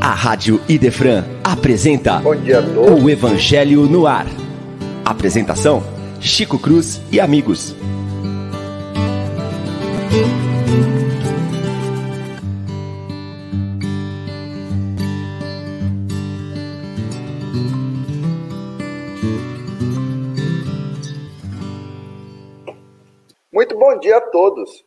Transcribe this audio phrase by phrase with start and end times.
[0.00, 4.26] A Rádio Idefran apresenta dia, o Evangelho no Ar.
[5.04, 5.82] Apresentação:
[6.20, 7.74] Chico Cruz e amigos.
[23.52, 24.84] Muito bom dia a todos.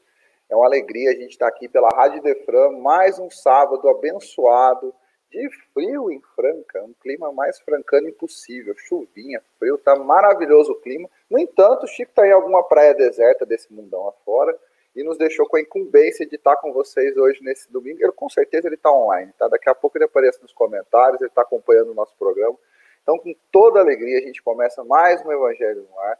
[0.57, 4.91] Uma alegria a gente estar aqui pela Rádio Defran, mais um sábado abençoado
[5.29, 11.07] de frio em Franca, um clima mais francano impossível, chuvinha, frio, tá maravilhoso o clima.
[11.29, 14.57] No entanto, o Chico está em alguma praia deserta desse mundão afora
[14.95, 17.99] e nos deixou com a incumbência de estar com vocês hoje nesse domingo.
[18.01, 19.47] Eu, com certeza ele está online, tá?
[19.47, 22.57] Daqui a pouco ele aparece nos comentários, ele está acompanhando o nosso programa.
[23.03, 26.17] Então, com toda alegria, a gente começa mais um Evangelho no Ar.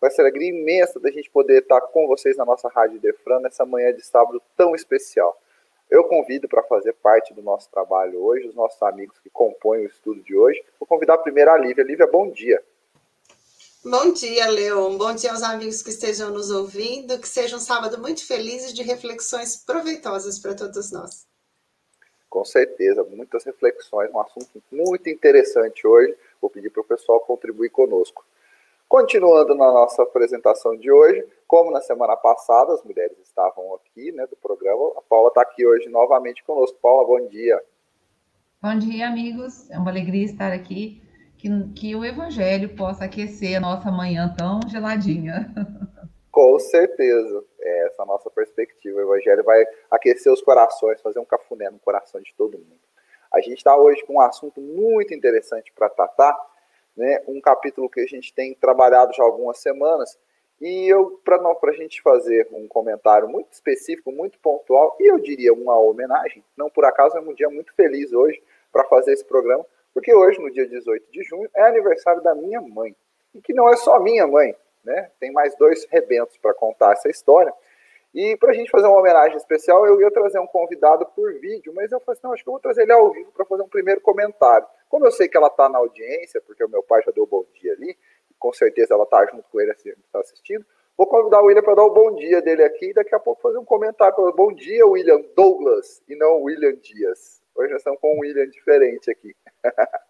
[0.00, 3.66] Com essa alegria imensa da gente poder estar com vocês na nossa Rádio Defran nessa
[3.66, 5.36] manhã de sábado tão especial.
[5.90, 9.88] Eu convido para fazer parte do nosso trabalho hoje, os nossos amigos que compõem o
[9.88, 10.62] estudo de hoje.
[10.78, 11.82] Vou convidar primeiro a Lívia.
[11.82, 12.62] Lívia, bom dia.
[13.84, 14.98] Bom dia, Leon.
[14.98, 17.18] Bom dia aos amigos que estejam nos ouvindo.
[17.18, 21.26] Que seja um sábado muito feliz de reflexões proveitosas para todos nós.
[22.28, 26.14] Com certeza, muitas reflexões, um assunto muito interessante hoje.
[26.40, 28.24] Vou pedir para o pessoal contribuir conosco.
[28.88, 34.26] Continuando na nossa apresentação de hoje, como na semana passada as mulheres estavam aqui né,
[34.26, 36.78] do programa, a Paula está aqui hoje novamente conosco.
[36.80, 37.62] Paula, bom dia.
[38.62, 39.70] Bom dia, amigos.
[39.70, 41.02] É uma alegria estar aqui.
[41.36, 45.54] Que, que o Evangelho possa aquecer a nossa manhã tão geladinha.
[46.32, 47.44] Com certeza.
[47.60, 48.98] É essa a nossa perspectiva.
[48.98, 52.80] O Evangelho vai aquecer os corações, fazer um cafuné no coração de todo mundo.
[53.32, 56.34] A gente está hoje com um assunto muito interessante para tratar,
[56.98, 60.18] né, um capítulo que a gente tem trabalhado já há algumas semanas,
[60.60, 65.54] e eu, para a gente fazer um comentário muito específico, muito pontual, e eu diria
[65.54, 68.42] uma homenagem, não por acaso é um dia muito feliz hoje
[68.72, 69.64] para fazer esse programa,
[69.94, 72.94] porque hoje, no dia 18 de junho, é aniversário da minha mãe.
[73.34, 74.54] E que não é só minha mãe,
[74.84, 75.10] né?
[75.18, 77.52] Tem mais dois rebentos para contar essa história.
[78.14, 81.72] E para a gente fazer uma homenagem especial, eu ia trazer um convidado por vídeo,
[81.74, 83.62] mas eu falei assim, não, acho que eu vou trazer ele ao vivo para fazer
[83.62, 84.66] um primeiro comentário.
[84.88, 87.44] Como eu sei que ela está na audiência, porque o meu pai já deu bom
[87.60, 87.96] dia ali,
[88.38, 90.64] com certeza ela está junto com ele assim, tá assistindo,
[90.96, 93.42] vou convidar o William para dar o bom dia dele aqui e daqui a pouco
[93.42, 94.14] fazer um comentário.
[94.34, 97.42] Bom dia, William Douglas, e não William Dias.
[97.54, 99.34] Hoje nós estamos com um William diferente aqui.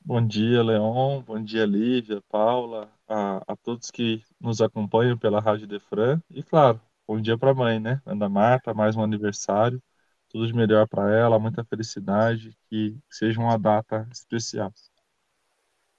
[0.00, 1.22] bom dia, Leon.
[1.22, 6.22] Bom dia, Lívia, Paula, a, a todos que nos acompanham pela Rádio Defran.
[6.30, 8.00] E, claro, bom dia para a mãe, né?
[8.06, 9.82] Ana Marta, mais um aniversário
[10.30, 14.72] tudo de melhor para ela, muita felicidade, que seja uma data especial.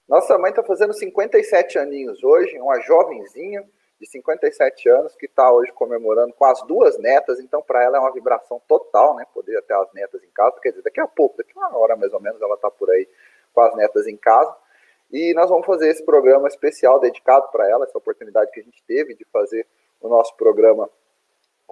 [0.08, 3.62] Nossa mãe está fazendo 57 aninhos hoje, uma jovenzinha
[4.00, 8.00] de 57 anos que está hoje comemorando com as duas netas, então para ela é
[8.00, 9.24] uma vibração total, né?
[9.32, 11.94] Poder ter as netas em casa, quer dizer, daqui a pouco, daqui a uma hora
[11.94, 13.06] mais ou menos, ela está por aí
[13.52, 14.54] com as netas em casa.
[15.10, 18.82] E nós vamos fazer esse programa especial dedicado para ela, essa oportunidade que a gente
[18.84, 19.66] teve de fazer
[20.00, 20.90] o nosso programa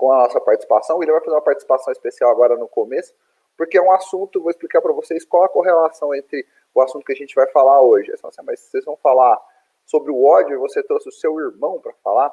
[0.00, 0.96] com a nossa participação.
[0.96, 3.14] William vai fazer uma participação especial agora no começo,
[3.54, 7.12] porque é um assunto, vou explicar para vocês qual a correlação entre o assunto que
[7.12, 8.10] a gente vai falar hoje.
[8.10, 9.38] Assim, mas vocês vão falar
[9.84, 12.32] sobre o ódio e você trouxe o seu irmão para falar?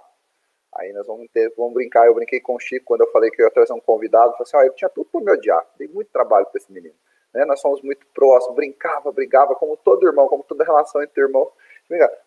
[0.76, 2.08] Aí nós vamos ter, vamos brincar.
[2.08, 4.32] Eu brinquei com o Chico quando eu falei que eu ia trazer um convidado.
[4.32, 5.66] Falei assim: ele tinha tudo para me odiar.
[5.78, 6.96] Dei muito trabalho para esse menino.
[7.34, 7.44] Né?
[7.44, 11.50] Nós somos muito próximos, brincava, brigava, como todo irmão, como toda relação entre irmãos.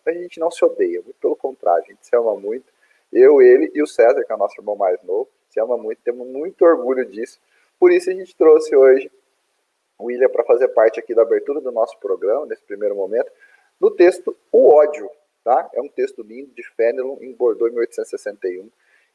[0.05, 2.71] A gente não se odeia, muito pelo contrário, a gente se ama muito.
[3.11, 6.01] Eu, ele e o César, que é o nosso irmão mais novo, se ama muito,
[6.01, 7.39] temos muito orgulho disso.
[7.77, 9.11] Por isso a gente trouxe hoje
[9.99, 13.29] o William para fazer parte aqui da abertura do nosso programa, nesse primeiro momento,
[13.79, 15.09] do texto O Ódio.
[15.43, 15.69] Tá?
[15.73, 18.69] É um texto lindo de Fenelon, em Bordeaux, em 1861,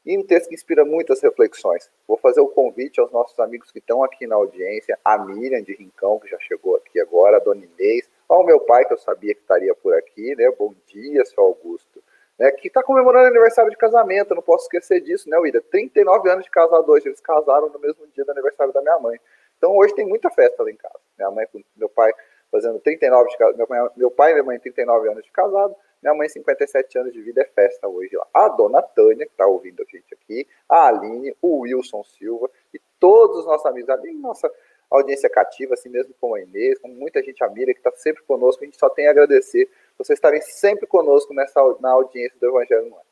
[0.05, 1.89] e um texto que inspira muitas reflexões.
[2.07, 5.73] Vou fazer o convite aos nossos amigos que estão aqui na audiência, a Miriam de
[5.73, 9.33] Rincão, que já chegou aqui agora, a Dona Inês, ao meu pai, que eu sabia
[9.33, 10.51] que estaria por aqui, né?
[10.51, 12.03] Bom dia, seu Augusto
[12.37, 15.61] né, que está comemorando aniversário de casamento, não posso esquecer disso, né, William?
[15.71, 19.19] 39 anos de casado hoje, eles casaram no mesmo dia do aniversário da minha mãe.
[19.57, 20.99] Então hoje tem muita festa lá em casa.
[21.17, 22.11] Minha mãe com meu pai
[22.51, 26.13] fazendo 39 de casado, meu, meu pai e minha mãe 39 anos de casado, minha
[26.13, 28.27] mãe 57 anos de vida, é festa hoje lá.
[28.33, 32.79] A dona Tânia, que está ouvindo a gente aqui, a Aline, o Wilson Silva e
[32.99, 34.51] todos os nossos amigos, a nossa
[34.89, 38.63] audiência cativa, assim mesmo como a Inês, como muita gente amiga que está sempre conosco,
[38.63, 42.89] a gente só tem a agradecer vocês estarem sempre conosco nessa, na audiência do Evangelho
[42.89, 43.05] no Ar.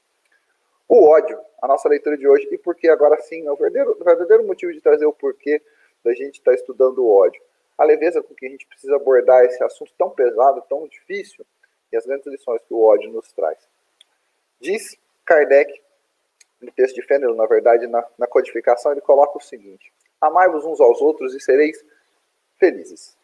[0.88, 4.04] O ódio, a nossa leitura de hoje, e porque agora sim, é o verdadeiro, o
[4.04, 5.62] verdadeiro motivo de trazer o porquê
[6.04, 7.42] da gente estar tá estudando o ódio.
[7.78, 11.46] A leveza com que a gente precisa abordar esse assunto tão pesado, tão difícil,
[11.92, 13.58] e as grandes lições que o ódio nos traz.
[14.62, 15.82] Diz Kardec
[16.62, 19.92] no texto de Fennel, na verdade, na, na codificação, ele coloca o seguinte:
[20.22, 21.84] Amai-vos uns aos outros e sereis
[22.58, 23.18] felizes.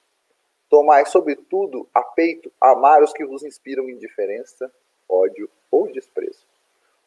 [0.72, 4.72] Tomai, sobretudo, a peito amar os que vos inspiram indiferença,
[5.08, 6.48] ódio ou desprezo.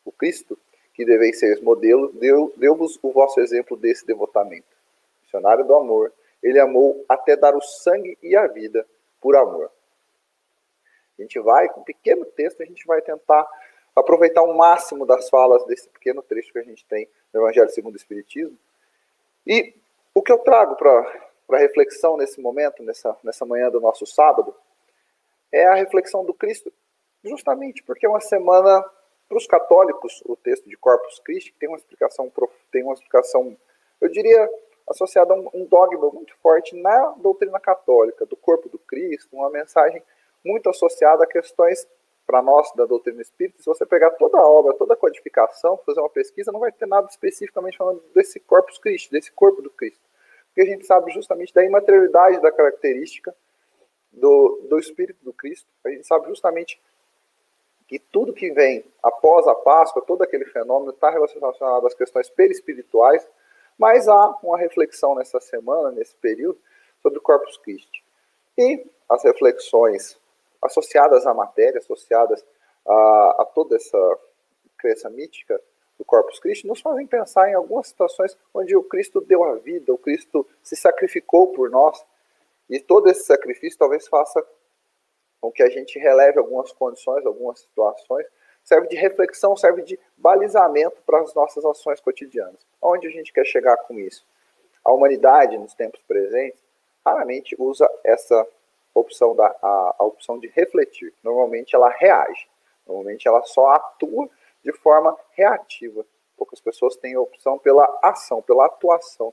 [0.05, 0.59] O Cristo,
[0.93, 4.67] que deveis ser modelo, deu-vos deu o vosso exemplo desse devotamento.
[5.23, 6.13] Missionário do amor,
[6.43, 8.87] ele amou até dar o sangue e a vida
[9.19, 9.71] por amor.
[11.19, 13.49] A gente vai, com um pequeno texto, a gente vai tentar
[13.97, 17.95] aproveitar o máximo das falas desse pequeno trecho que a gente tem no Evangelho segundo
[17.95, 18.59] o Espiritismo.
[19.47, 19.75] E
[20.15, 24.55] o que eu trago para reflexão nesse momento, nessa, nessa manhã do nosso sábado,
[25.53, 26.73] é a reflexão do Cristo,
[27.23, 28.85] justamente porque é uma semana
[29.29, 32.31] para os católicos, o texto de Corpus Christi tem uma explicação,
[32.71, 33.57] tem uma explicação,
[34.01, 34.49] eu diria,
[34.89, 40.03] associada a um dogma muito forte na doutrina católica, do corpo do Cristo, uma mensagem
[40.45, 41.89] muito associada a questões
[42.27, 46.01] para nós da doutrina espírita, se você pegar toda a obra, toda a codificação, fazer
[46.01, 50.01] uma pesquisa, não vai ter nada especificamente falando desse corpus Christi, desse corpo do Cristo.
[50.55, 53.35] Porque a gente sabe justamente da imaterialidade da característica
[54.13, 55.67] do, do espírito do Cristo.
[55.85, 56.81] A gente sabe justamente
[57.89, 63.29] que tudo que vem após a Páscoa, todo aquele fenômeno está relacionado às questões perispirituais,
[63.77, 66.59] mas há uma reflexão nessa semana, nesse período,
[67.03, 68.05] sobre o Corpus Christi.
[68.57, 70.17] E as reflexões
[70.63, 72.47] associadas à matéria, associadas
[72.87, 74.19] a, a toda essa
[74.79, 75.61] crença mítica
[75.99, 79.93] do Corpus Christi, nos fazem pensar em algumas situações onde o Cristo deu a vida,
[79.93, 82.05] o Cristo se sacrificou por nós,
[82.69, 84.45] e todo esse sacrifício talvez faça
[85.41, 88.27] com que a gente releve algumas condições, algumas situações,
[88.63, 92.67] serve de reflexão, serve de balizamento para as nossas ações cotidianas.
[92.81, 94.27] Onde a gente quer chegar com isso?
[94.83, 96.59] A humanidade, nos tempos presentes,
[97.05, 98.47] raramente usa essa
[98.95, 101.13] opção da a, a opção de refletir.
[101.23, 102.49] Normalmente ela reage.
[102.87, 104.29] Normalmente ela só atua
[104.65, 106.05] de forma reativa.
[106.37, 109.33] Poucas pessoas têm a opção pela ação, pela atuação.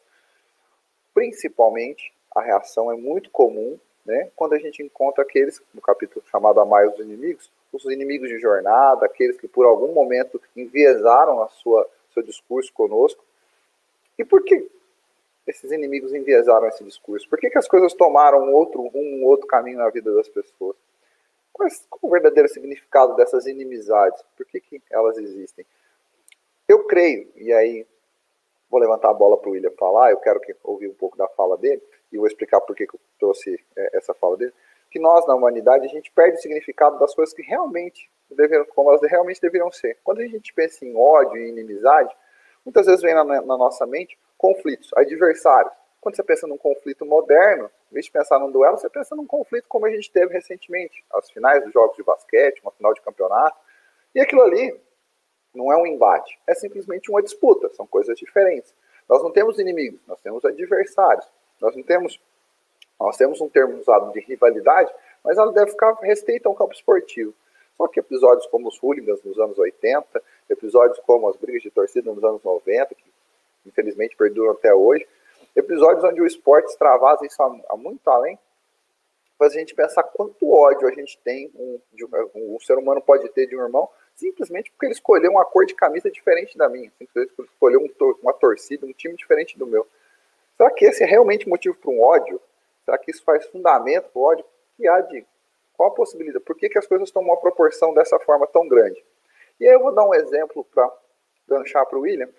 [1.14, 6.60] Principalmente, a reação é muito comum né, quando a gente encontra aqueles, no capítulo chamado
[6.60, 11.88] Amai os Inimigos, os inimigos de jornada, aqueles que por algum momento enviesaram a sua
[12.14, 13.24] seu discurso conosco.
[14.18, 14.70] E por que
[15.48, 17.28] esses inimigos enviesaram esse discurso?
[17.30, 20.76] Por que, que as coisas tomaram outro rumo, um outro caminho na vida das pessoas?
[21.66, 24.22] É, qual o verdadeiro significado dessas inimizades?
[24.36, 25.66] Por que, que elas existem?
[26.68, 27.86] Eu creio, e aí
[28.70, 31.28] vou levantar a bola para o William falar, eu quero que, ouvir um pouco da
[31.28, 31.82] fala dele,
[32.12, 34.54] e vou explicar por que, que eu trouxe é, essa fala dele,
[34.90, 38.90] que nós, na humanidade, a gente perde o significado das coisas que realmente deveriam, como
[38.90, 39.98] elas realmente deveriam ser.
[40.04, 42.14] Quando a gente pensa em ódio e inimizade,
[42.66, 45.74] muitas vezes vem na, na nossa mente conflitos, adversários.
[46.02, 49.28] Quando você pensa num conflito moderno, em vez de pensar num duelo, você pensa num
[49.28, 53.02] conflito como a gente teve recentemente, as finais dos jogos de basquete, uma final de
[53.02, 53.56] campeonato.
[54.16, 54.76] E aquilo ali
[55.54, 58.74] não é um embate, é simplesmente uma disputa, são coisas diferentes.
[59.08, 61.28] Nós não temos inimigos, nós temos adversários.
[61.62, 62.20] Nós não temos,
[63.00, 64.92] nós temos um termo usado de rivalidade,
[65.24, 67.34] mas ela deve ficar restrita a um campo esportivo.
[67.78, 72.12] Só que episódios como os hooligans nos anos 80, episódios como as brigas de torcida
[72.12, 73.04] nos anos 90, que
[73.66, 75.08] infelizmente perduram até hoje.
[75.56, 78.40] Episódios onde o esporte extravasa isso a muito além,
[79.38, 81.80] faz a gente pensar quanto ódio a gente tem, um,
[82.36, 85.66] um, um, ser humano pode ter de um irmão, simplesmente porque ele escolheu uma cor
[85.66, 89.58] de camisa diferente da minha, simplesmente porque ele escolheu um, uma torcida, um time diferente
[89.58, 89.88] do meu.
[90.56, 92.40] Será que esse é realmente motivo para um ódio?
[92.86, 94.46] Será que isso faz fundamento para o ódio?
[94.78, 95.26] Que há de
[95.74, 96.46] qual a possibilidade?
[96.46, 99.04] Por que, que as coisas tomam uma proporção dessa forma tão grande?
[99.60, 100.90] E aí eu vou dar um exemplo para
[101.48, 102.30] ganchar para o William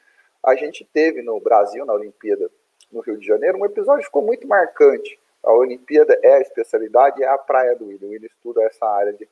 [0.43, 2.51] a gente teve no Brasil, na Olimpíada
[2.93, 5.19] no Rio de Janeiro, um episódio ficou muito marcante.
[5.43, 8.09] A Olimpíada é a especialidade, é a praia do William.
[8.09, 9.29] William estuda essa área de.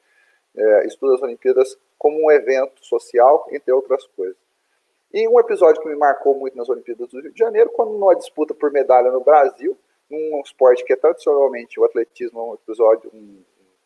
[0.56, 4.36] É, estuda as Olimpíadas como um evento social, entre outras coisas.
[5.12, 8.16] E um episódio que me marcou muito nas Olimpíadas do Rio de Janeiro, quando numa
[8.16, 13.42] disputa por medalha no Brasil, num esporte que é tradicionalmente o atletismo, um episódio, um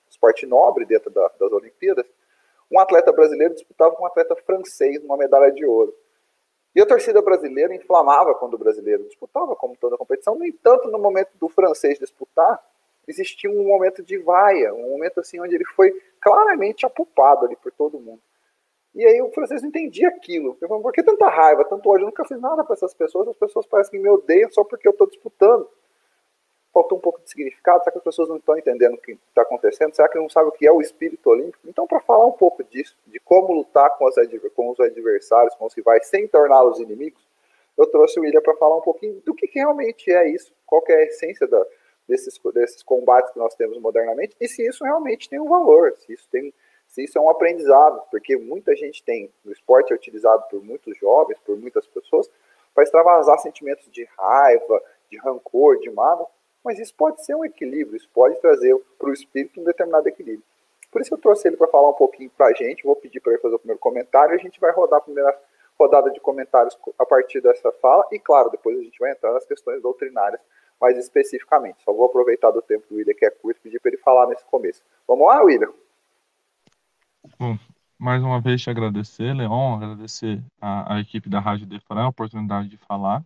[0.09, 2.07] esporte nobre dentro da, das Olimpíadas,
[2.71, 5.95] um atleta brasileiro disputava com um atleta francês uma medalha de ouro.
[6.75, 10.35] E a torcida brasileira inflamava quando o brasileiro disputava, como toda a competição.
[10.35, 12.61] No entanto, no momento do francês disputar,
[13.07, 17.71] existia um momento de vaia, um momento assim onde ele foi claramente apupado ali por
[17.73, 18.21] todo mundo.
[18.95, 20.57] E aí o francês não entendia aquilo.
[20.61, 22.03] Eu falei, por que tanta raiva, tanto ódio?
[22.03, 24.87] Eu nunca fiz nada para essas pessoas, as pessoas parecem que me odeiam só porque
[24.87, 25.69] eu estou disputando
[26.75, 27.79] faltou um pouco de significado?
[27.85, 29.95] Será que as pessoas não estão entendendo o que está acontecendo?
[29.95, 31.61] Será que não sabem o que é o espírito olímpico?
[31.67, 34.17] Então, para falar um pouco disso, de como lutar com, as,
[34.55, 37.25] com os adversários, com os rivais, sem torná-los inimigos,
[37.79, 40.83] eu trouxe o William para falar um pouquinho do que, que, realmente é isso, qual
[40.89, 41.65] é a essência da,
[42.09, 46.13] desses, desses combates que nós temos modernamente, e se isso realmente tem um valor, se
[46.13, 46.53] isso tem
[46.87, 50.97] se isso é um aprendizado, porque muita gente tem, o esporte é utilizado por muitos
[50.97, 52.31] jovens, por muitas pessoas,
[52.73, 56.29] para extravasar sentimentos de raiva, de rancor, de mágoa,
[56.65, 60.45] mas isso pode ser um equilíbrio, isso pode trazer para o espírito um determinado equilíbrio.
[60.91, 63.33] Por isso eu trouxe ele para falar um pouquinho para a gente, vou pedir para
[63.33, 65.37] ele fazer o primeiro comentário a gente vai rodar a primeira
[65.79, 69.45] rodada de comentários a partir dessa fala e, claro, depois a gente vai entrar nas
[69.45, 70.41] questões doutrinárias
[70.81, 71.83] mais especificamente.
[71.85, 74.27] Só vou aproveitar do tempo do William, que é curto, e pedir para ele falar
[74.29, 74.83] nesse começo.
[75.07, 75.73] Vamos lá, William?
[77.39, 77.57] Bom,
[77.99, 82.69] mais uma vez te agradecer, Leon, agradecer a, a equipe da Rádio Defran a oportunidade
[82.69, 83.23] de falar.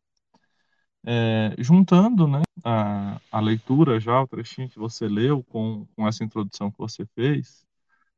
[1.06, 6.24] É, juntando né, a, a, leitura já, o trechinho que você leu com, com essa
[6.24, 7.64] introdução que você fez,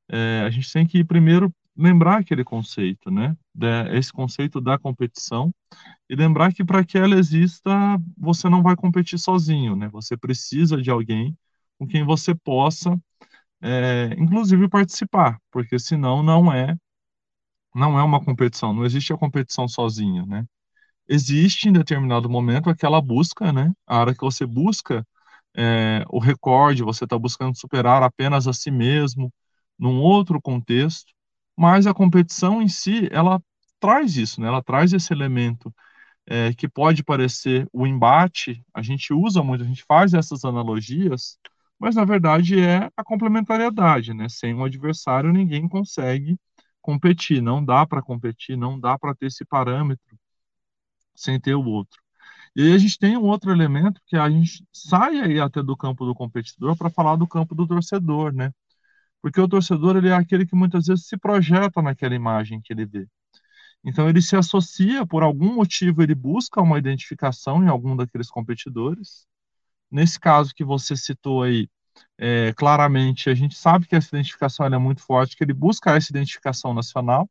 [0.08, 5.52] é, a gente tem que primeiro lembrar aquele conceito, né, de, esse conceito da competição,
[6.08, 7.70] e lembrar que para que ela exista,
[8.18, 11.37] você não vai competir sozinho, né, você precisa de alguém
[11.78, 12.99] com quem você possa
[13.62, 16.76] é, inclusive participar, porque senão não é
[17.75, 20.44] não é uma competição, não existe a competição sozinho, né?
[21.11, 23.73] Existe em determinado momento aquela busca, né?
[23.87, 25.07] A hora que você busca
[25.57, 29.33] é, o recorde, você está buscando superar apenas a si mesmo,
[29.79, 31.12] num outro contexto,
[31.57, 33.43] mas a competição em si, ela
[33.81, 34.49] traz isso, né?
[34.49, 35.75] Ela traz esse elemento
[36.26, 41.38] é, que pode parecer o embate, a gente usa muito, a gente faz essas analogias
[41.79, 44.29] mas na verdade é a complementariedade, né?
[44.29, 46.37] Sem um adversário ninguém consegue
[46.83, 50.19] competir, não dá para competir, não dá para ter esse parâmetro
[51.14, 52.00] sem ter o outro.
[52.57, 55.76] E aí a gente tem um outro elemento que a gente sai aí até do
[55.76, 58.52] campo do competidor para falar do campo do torcedor, né?
[59.23, 62.87] Porque o torcedor ele é aquele que muitas vezes se projeta naquela imagem que ele
[62.87, 63.09] vê.
[63.85, 69.26] Então ele se associa por algum motivo, ele busca uma identificação em algum daqueles competidores
[69.90, 71.69] Nesse caso que você citou aí,
[72.19, 76.12] é, claramente a gente sabe que essa identificação é muito forte, que ele busca essa
[76.12, 77.29] identificação nacional.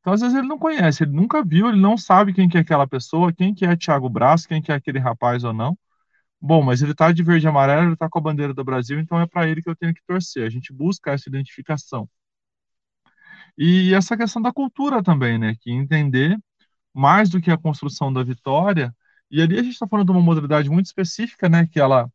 [0.00, 2.60] Então, às vezes, ele não conhece, ele nunca viu, ele não sabe quem que é
[2.60, 5.78] aquela pessoa, quem que é Tiago Braz, quem que é aquele rapaz ou não.
[6.40, 8.98] Bom, mas ele está de verde e amarelo, ele está com a bandeira do Brasil,
[9.00, 10.46] então é para ele que eu tenho que torcer.
[10.46, 12.08] A gente busca essa identificação.
[13.56, 15.54] E essa questão da cultura também, né?
[15.60, 16.38] Que entender
[16.94, 18.94] mais do que a construção da vitória,
[19.30, 21.66] e ali a gente está falando de uma modalidade muito específica, né?
[21.66, 22.10] Que ela,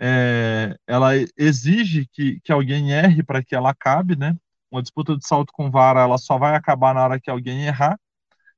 [0.00, 4.36] é, ela exige que, que alguém erre para que ela acabe, né?
[4.72, 8.00] Uma disputa de salto com vara, ela só vai acabar na hora que alguém errar.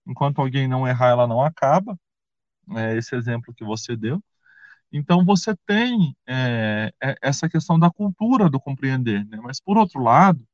[0.06, 1.99] Enquanto alguém não errar, ela não acaba.
[2.76, 4.23] É esse exemplo que você deu.
[4.92, 9.38] Então você tem é, é essa questão da cultura do compreender, né?
[9.42, 10.47] Mas por outro lado,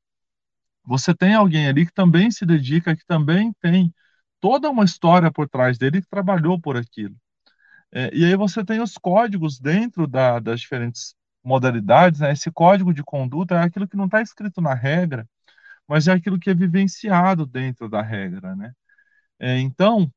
[0.84, 3.94] você tem alguém ali que também se dedica, que também tem
[4.40, 7.16] toda uma história por trás dele que trabalhou por aquilo.
[7.92, 11.14] É, e aí você tem os códigos dentro da, das diferentes
[11.44, 12.32] modalidades, né?
[12.32, 15.28] Esse código de conduta é aquilo que não está escrito na regra,
[15.90, 18.72] mas é aquilo que é vivenciado dentro da regra, né?
[19.40, 20.08] É, então,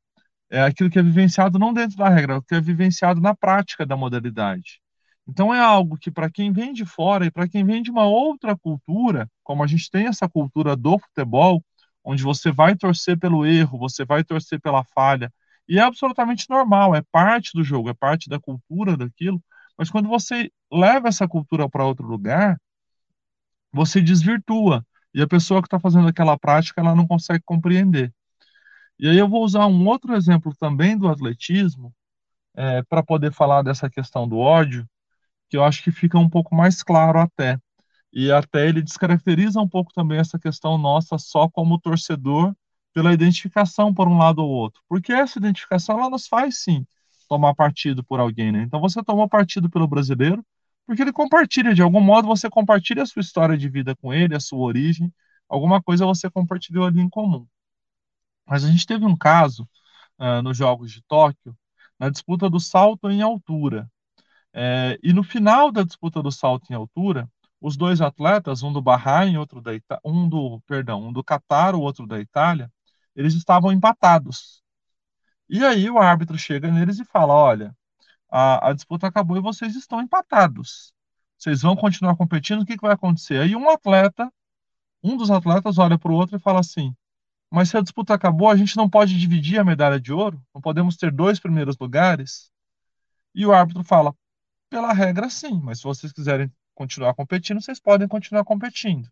[0.51, 3.35] é aquilo que é vivenciado não dentro da regra, é o que é vivenciado na
[3.35, 4.81] prática da modalidade.
[5.27, 8.05] Então, é algo que, para quem vem de fora e para quem vem de uma
[8.05, 11.63] outra cultura, como a gente tem essa cultura do futebol,
[12.03, 15.33] onde você vai torcer pelo erro, você vai torcer pela falha,
[15.67, 19.41] e é absolutamente normal, é parte do jogo, é parte da cultura daquilo.
[19.75, 22.59] Mas quando você leva essa cultura para outro lugar,
[23.71, 24.85] você desvirtua.
[25.13, 28.13] E a pessoa que está fazendo aquela prática, ela não consegue compreender.
[28.99, 31.93] E aí eu vou usar um outro exemplo também do atletismo,
[32.55, 34.87] é, para poder falar dessa questão do ódio,
[35.49, 37.59] que eu acho que fica um pouco mais claro até.
[38.11, 42.55] E até ele descaracteriza um pouco também essa questão nossa só como torcedor
[42.93, 44.81] pela identificação por um lado ou outro.
[44.87, 46.85] Porque essa identificação ela nos faz sim
[47.27, 48.61] tomar partido por alguém, né?
[48.63, 50.45] Então você tomou partido pelo brasileiro
[50.85, 54.35] porque ele compartilha de algum modo você compartilha a sua história de vida com ele,
[54.35, 55.13] a sua origem,
[55.47, 57.47] alguma coisa você compartilhou ali em comum.
[58.45, 59.67] Mas a gente teve um caso
[60.19, 61.55] uh, nos Jogos de Tóquio
[61.99, 63.89] na disputa do salto em altura.
[64.53, 67.29] É, e no final da disputa do salto em altura,
[67.61, 71.75] os dois atletas, um do Bahrein, outro da Ita um do, perdão, um do Catar,
[71.75, 72.71] o outro da Itália,
[73.15, 74.61] eles estavam empatados.
[75.49, 77.75] E aí o árbitro chega neles e fala: olha,
[78.35, 80.91] a, a disputa acabou e vocês estão empatados.
[81.37, 83.39] Vocês vão continuar competindo, o que, que vai acontecer?
[83.39, 84.31] Aí um atleta,
[85.03, 86.95] um dos atletas olha para o outro e fala assim:
[87.51, 90.43] mas se a disputa acabou, a gente não pode dividir a medalha de ouro?
[90.55, 92.51] Não podemos ter dois primeiros lugares?
[93.35, 94.15] E o árbitro fala:
[94.71, 99.07] pela regra, sim, mas se vocês quiserem continuar competindo, vocês podem continuar competindo.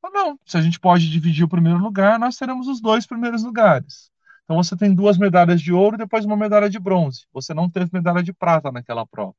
[0.00, 3.42] Ou não, se a gente pode dividir o primeiro lugar, nós teremos os dois primeiros
[3.42, 4.11] lugares.
[4.44, 7.26] Então você tem duas medalhas de ouro e depois uma medalha de bronze.
[7.32, 9.34] Você não teve medalha de prata naquela prova.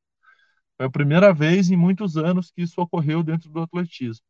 [0.77, 4.25] Foi a primeira vez em muitos anos que isso ocorreu dentro do atletismo.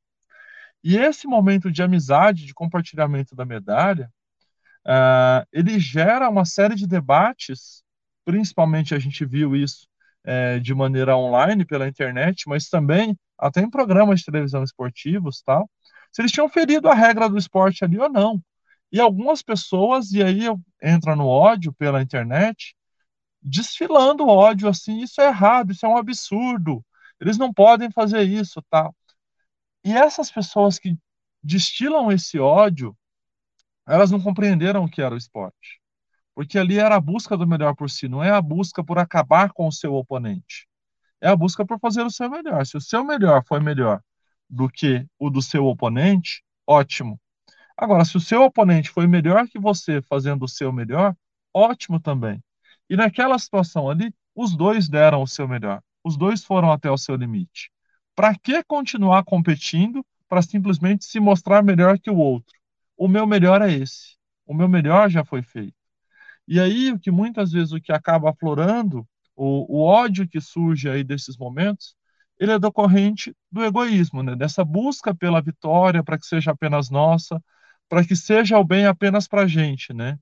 [0.84, 4.12] E esse momento de amizade, de compartilhamento da medalha,
[4.86, 7.84] uh, ele gera uma série de debates,
[8.26, 9.88] principalmente a gente viu isso
[10.26, 15.70] é, de maneira online pela internet, mas também até em programas de televisão esportivos, tal,
[16.12, 18.42] se eles tinham ferido a regra do esporte ali ou não.
[18.94, 20.42] E algumas pessoas, e aí
[20.80, 22.76] entra no ódio pela internet,
[23.42, 26.86] desfilando ódio assim, isso é errado, isso é um absurdo,
[27.20, 28.96] eles não podem fazer isso, tal.
[29.84, 30.96] E essas pessoas que
[31.42, 32.96] destilam esse ódio,
[33.88, 35.82] elas não compreenderam o que era o esporte.
[36.36, 39.52] Porque ali era a busca do melhor por si, não é a busca por acabar
[39.54, 40.68] com o seu oponente.
[41.20, 42.66] É a busca por fazer o seu melhor.
[42.66, 44.02] Se o seu melhor foi melhor
[44.48, 47.20] do que o do seu oponente, ótimo.
[47.78, 51.16] Agora, se o seu oponente foi melhor que você fazendo o seu melhor,
[51.54, 52.44] ótimo também.
[52.90, 55.82] E naquela situação ali, os dois deram o seu melhor.
[56.04, 57.72] Os dois foram até o seu limite.
[58.16, 62.54] Para que continuar competindo para simplesmente se mostrar melhor que o outro?
[62.98, 64.18] O meu melhor é esse.
[64.46, 65.76] O meu melhor já foi feito.
[66.48, 70.90] E aí, o que muitas vezes o que acaba aflorando, o, o ódio que surge
[70.90, 71.96] aí desses momentos,
[72.40, 74.36] ele é decorrente do egoísmo, né?
[74.36, 77.42] dessa busca pela vitória, para que seja apenas nossa,
[77.94, 80.18] para que seja o bem apenas para a gente, né?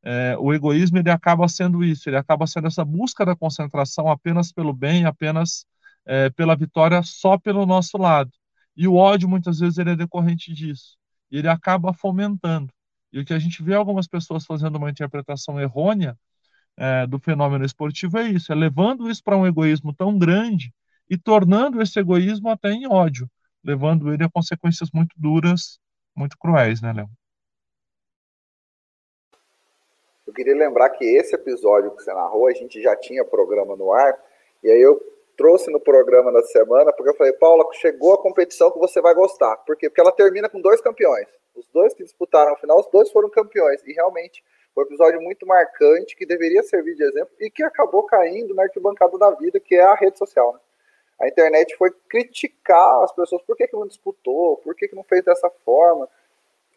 [0.00, 4.52] É, o egoísmo ele acaba sendo isso, ele acaba sendo essa busca da concentração apenas
[4.52, 5.66] pelo bem, apenas
[6.06, 8.30] é, pela vitória só pelo nosso lado.
[8.76, 10.96] E o ódio muitas vezes ele é decorrente disso.
[11.32, 12.72] E ele acaba fomentando.
[13.12, 16.16] E o que a gente vê algumas pessoas fazendo uma interpretação errônea
[16.76, 20.72] é, do fenômeno esportivo é isso, é levando isso para um egoísmo tão grande
[21.10, 23.28] e tornando esse egoísmo até em ódio,
[23.64, 25.79] levando ele a consequências muito duras,
[26.16, 27.08] muito cruéis, né, Léo?
[30.26, 33.92] Eu queria lembrar que esse episódio que você narrou, a gente já tinha programa no
[33.92, 34.16] ar,
[34.62, 35.00] e aí eu
[35.36, 39.14] trouxe no programa da semana, porque eu falei, Paula, chegou a competição que você vai
[39.14, 39.56] gostar.
[39.56, 39.88] Por quê?
[39.88, 41.26] Porque ela termina com dois campeões.
[41.54, 43.82] Os dois que disputaram a final, os dois foram campeões.
[43.84, 48.04] E realmente foi um episódio muito marcante, que deveria servir de exemplo, e que acabou
[48.04, 50.52] caindo na arquibancada da vida, que é a rede social.
[50.52, 50.60] Né?
[51.20, 55.04] A internet foi criticar as pessoas, por que, que não disputou, por que, que não
[55.04, 56.08] fez dessa forma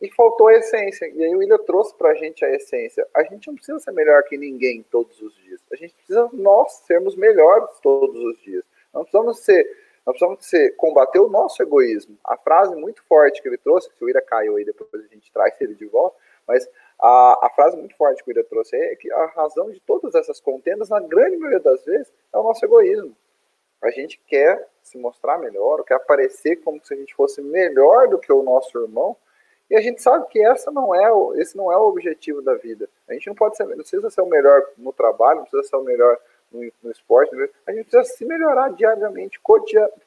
[0.04, 1.08] e faltou a essência.
[1.08, 3.08] E aí o William trouxe para a gente a essência.
[3.16, 5.62] A gente não precisa ser melhor que ninguém todos os dias.
[5.72, 8.66] A gente precisa nós sermos melhores todos os dias.
[8.94, 9.64] Não precisamos ser,
[10.06, 12.18] nós precisamos ser, combater o nosso egoísmo.
[12.26, 15.32] A frase muito forte que ele trouxe, que o Ira caiu aí, depois a gente
[15.32, 18.96] traz ele de volta, mas a, a frase muito forte que o Ira trouxe é
[18.98, 22.64] que a razão de todas essas contendas, na grande maioria das vezes, é o nosso
[22.66, 23.16] egoísmo.
[23.84, 28.18] A gente quer se mostrar melhor, quer aparecer como se a gente fosse melhor do
[28.18, 29.16] que o nosso irmão,
[29.70, 32.54] e a gente sabe que essa não é o, esse não é o objetivo da
[32.56, 32.88] vida.
[33.08, 35.76] A gente não pode ser, não precisa ser o melhor no trabalho, não precisa ser
[35.76, 36.18] o melhor
[36.52, 39.40] no, no esporte, a gente precisa se melhorar diariamente,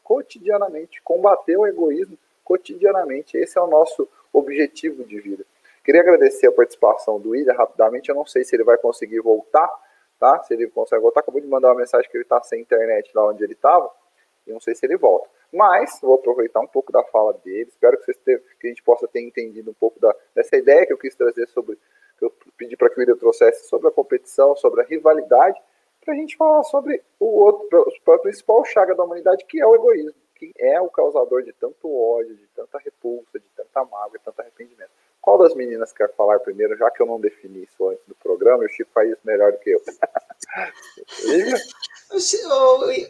[0.02, 3.36] cotidianamente, combater o egoísmo cotidianamente.
[3.36, 5.44] Esse é o nosso objetivo de vida.
[5.84, 8.08] Queria agradecer a participação do William rapidamente.
[8.08, 9.68] Eu não sei se ele vai conseguir voltar,
[10.18, 10.42] tá?
[10.42, 13.28] Se ele consegue voltar, acabou de mandar uma mensagem que ele está sem internet lá
[13.28, 13.90] onde ele estava.
[14.46, 15.28] E não sei se ele volta.
[15.52, 17.68] Mas vou aproveitar um pouco da fala dele.
[17.68, 20.86] Espero que, vocês ter, que a gente possa ter entendido um pouco da, dessa ideia
[20.86, 21.78] que eu quis trazer sobre,
[22.18, 25.60] que eu pedi para que o William trouxesse sobre a competição, sobre a rivalidade,
[26.04, 29.74] para a gente falar sobre o outro, o principal chaga da humanidade, que é o
[29.74, 34.24] egoísmo, que é o causador de tanto ódio, de tanta repulsa, de tanta mágoa, de
[34.24, 34.90] tanto arrependimento.
[35.20, 38.64] Qual das meninas quer falar primeiro, já que eu não defini isso antes do programa,
[38.64, 39.80] e o Chico faz isso melhor do que eu.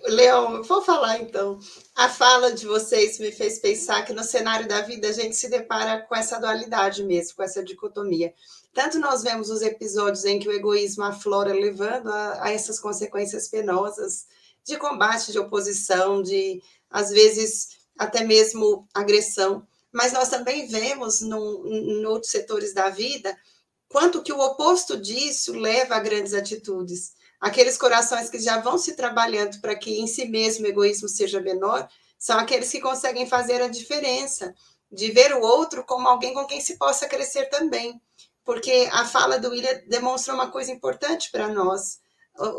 [0.07, 1.59] Leão, vou falar então.
[1.95, 5.51] A fala de vocês me fez pensar que no cenário da vida a gente se
[5.51, 8.33] depara com essa dualidade mesmo, com essa dicotomia.
[8.73, 13.49] Tanto nós vemos os episódios em que o egoísmo aflora, levando a, a essas consequências
[13.49, 14.27] penosas
[14.65, 19.67] de combate, de oposição, de às vezes até mesmo agressão.
[19.93, 23.37] Mas nós também vemos em outros setores da vida
[23.89, 28.97] quanto que o oposto disso leva a grandes atitudes Aqueles corações que já vão se
[28.97, 33.61] trabalhando para que em si mesmo o egoísmo seja menor, são aqueles que conseguem fazer
[33.61, 34.55] a diferença,
[34.91, 38.01] de ver o outro como alguém com quem se possa crescer também.
[38.45, 42.01] Porque a fala do William demonstra uma coisa importante para nós.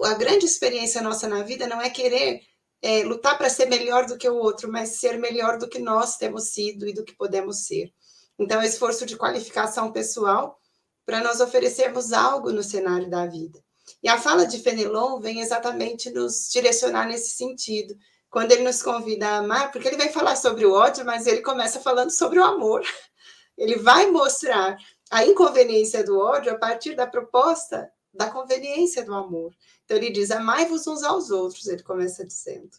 [0.06, 2.42] A grande experiência nossa na vida não é querer
[2.82, 6.18] é, lutar para ser melhor do que o outro, mas ser melhor do que nós
[6.18, 7.92] temos sido e do que podemos ser.
[8.38, 10.60] Então, esforço de qualificação pessoal
[11.08, 13.64] para nós oferecermos algo no cenário da vida.
[14.04, 17.98] E a fala de Fenelon vem exatamente nos direcionar nesse sentido,
[18.30, 21.42] quando ele nos convida a amar, porque ele vem falar sobre o ódio, mas ele
[21.42, 22.84] começa falando sobre o amor.
[23.58, 24.78] Ele vai mostrar
[25.10, 29.52] a inconveniência do ódio a partir da proposta da conveniência do amor.
[29.84, 32.70] Então ele diz: amai-vos uns aos outros, ele começa dizendo,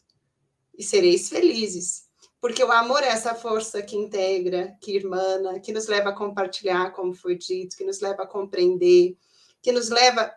[0.78, 2.07] e sereis felizes.
[2.40, 6.92] Porque o amor é essa força que integra, que irmana, que nos leva a compartilhar,
[6.92, 9.16] como foi dito, que nos leva a compreender,
[9.60, 10.32] que nos leva,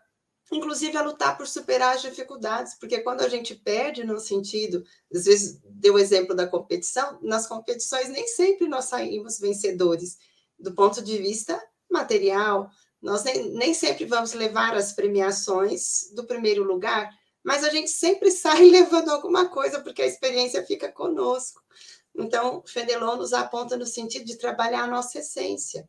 [0.52, 2.74] inclusive, a lutar por superar as dificuldades.
[2.76, 4.84] Porque quando a gente perde no sentido,
[5.14, 10.18] às vezes deu o exemplo da competição, nas competições nem sempre nós saímos vencedores,
[10.58, 12.70] do ponto de vista material.
[13.00, 17.10] Nós nem, nem sempre vamos levar as premiações do primeiro lugar,
[17.44, 21.62] mas a gente sempre sai levando alguma coisa, porque a experiência fica conosco.
[22.14, 25.88] Então, Fenelon nos aponta no sentido de trabalhar a nossa essência,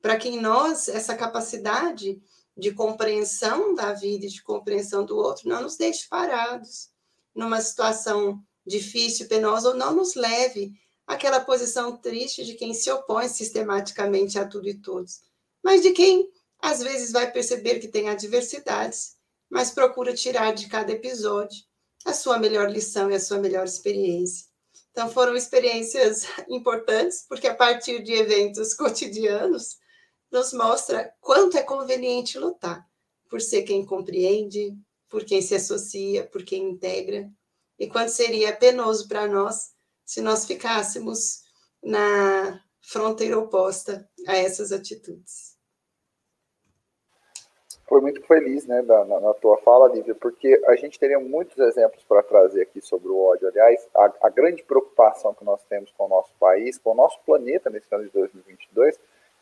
[0.00, 2.20] para que em nós essa capacidade
[2.56, 6.90] de compreensão da vida e de compreensão do outro não nos deixe parados
[7.34, 10.72] numa situação difícil, penosa, ou não nos leve
[11.06, 15.20] àquela posição triste de quem se opõe sistematicamente a tudo e todos,
[15.62, 19.16] mas de quem às vezes vai perceber que tem adversidades
[19.50, 21.64] mas procura tirar de cada episódio
[22.04, 24.46] a sua melhor lição e a sua melhor experiência.
[24.90, 29.78] Então, foram experiências importantes, porque a partir de eventos cotidianos,
[30.30, 32.84] nos mostra quanto é conveniente lutar
[33.28, 34.76] por ser quem compreende,
[35.08, 37.30] por quem se associa, por quem integra,
[37.78, 39.72] e quanto seria penoso para nós
[40.04, 41.42] se nós ficássemos
[41.82, 45.55] na fronteira oposta a essas atitudes
[47.88, 52.02] foi muito feliz né, na, na, tua fala, Lívia, porque a gente teria muitos exemplos
[52.04, 53.48] para trazer aqui sobre o ódio.
[53.48, 57.20] Aliás, a, a, grande preocupação que nós temos com o nosso país, com o nosso
[57.24, 58.98] planeta nesse ano de 2022,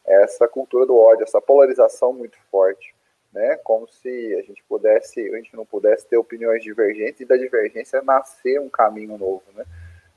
[0.07, 2.95] é essa cultura do ódio, essa polarização muito forte.
[3.33, 7.37] Né, como se a gente pudesse, a gente não pudesse ter opiniões divergentes e da
[7.37, 9.43] divergência nascer um caminho novo.
[9.57, 9.65] Né?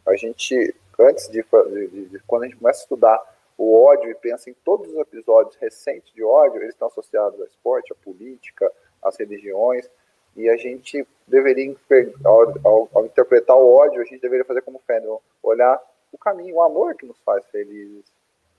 [0.05, 4.15] A gente, antes de, de, de quando a gente começa a estudar o ódio e
[4.15, 8.71] pensa em todos os episódios recentes de ódio, eles estão associados ao esporte, à política,
[9.01, 9.89] às religiões,
[10.35, 11.75] e a gente deveria,
[12.23, 16.57] ao, ao, ao interpretar o ódio, a gente deveria fazer como Fennel, olhar o caminho,
[16.57, 18.05] o amor que nos faz felizes.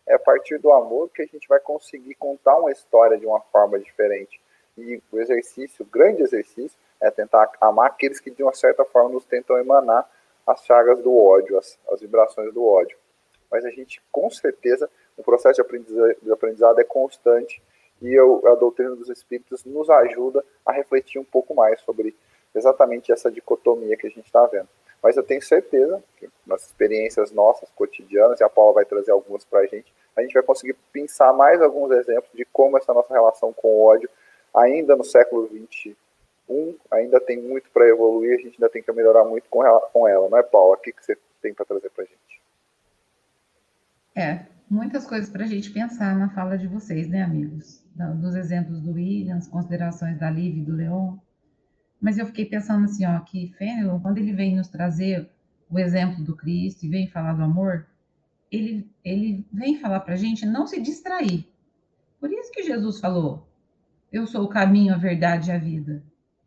[0.04, 3.40] É a partir do amor que a gente vai conseguir contar uma história de uma
[3.40, 4.40] forma diferente.
[4.76, 9.10] E o exercício, o grande exercício, é tentar amar aqueles que de uma certa forma
[9.10, 10.10] nos tentam emanar
[10.44, 12.98] as chagas do ódio, as, as vibrações do ódio
[13.50, 17.62] mas a gente, com certeza, o processo de aprendizado, de aprendizado é constante
[18.00, 22.14] e eu, a doutrina dos espíritos nos ajuda a refletir um pouco mais sobre
[22.54, 24.68] exatamente essa dicotomia que a gente está vendo.
[25.02, 29.44] Mas eu tenho certeza que nas experiências nossas cotidianas, e a Paula vai trazer algumas
[29.44, 33.12] para a gente, a gente vai conseguir pensar mais alguns exemplos de como essa nossa
[33.12, 34.10] relação com o ódio,
[34.54, 35.96] ainda no século XXI,
[36.90, 40.08] ainda tem muito para evoluir, a gente ainda tem que melhorar muito com ela, com
[40.08, 40.74] ela não é, Paula?
[40.74, 42.37] O que, que você tem para trazer para a gente?
[44.18, 47.84] É, muitas coisas para a gente pensar na fala de vocês, né, amigos?
[48.16, 51.16] Dos exemplos do William, as considerações da Liv e do Leon.
[52.00, 55.30] Mas eu fiquei pensando assim, ó, que Fênelon, quando ele vem nos trazer
[55.70, 57.86] o exemplo do Cristo e vem falar do amor,
[58.50, 61.48] ele, ele vem falar para a gente não se distrair.
[62.18, 63.48] Por isso que Jesus falou:
[64.10, 66.02] Eu sou o caminho, a verdade e a vida.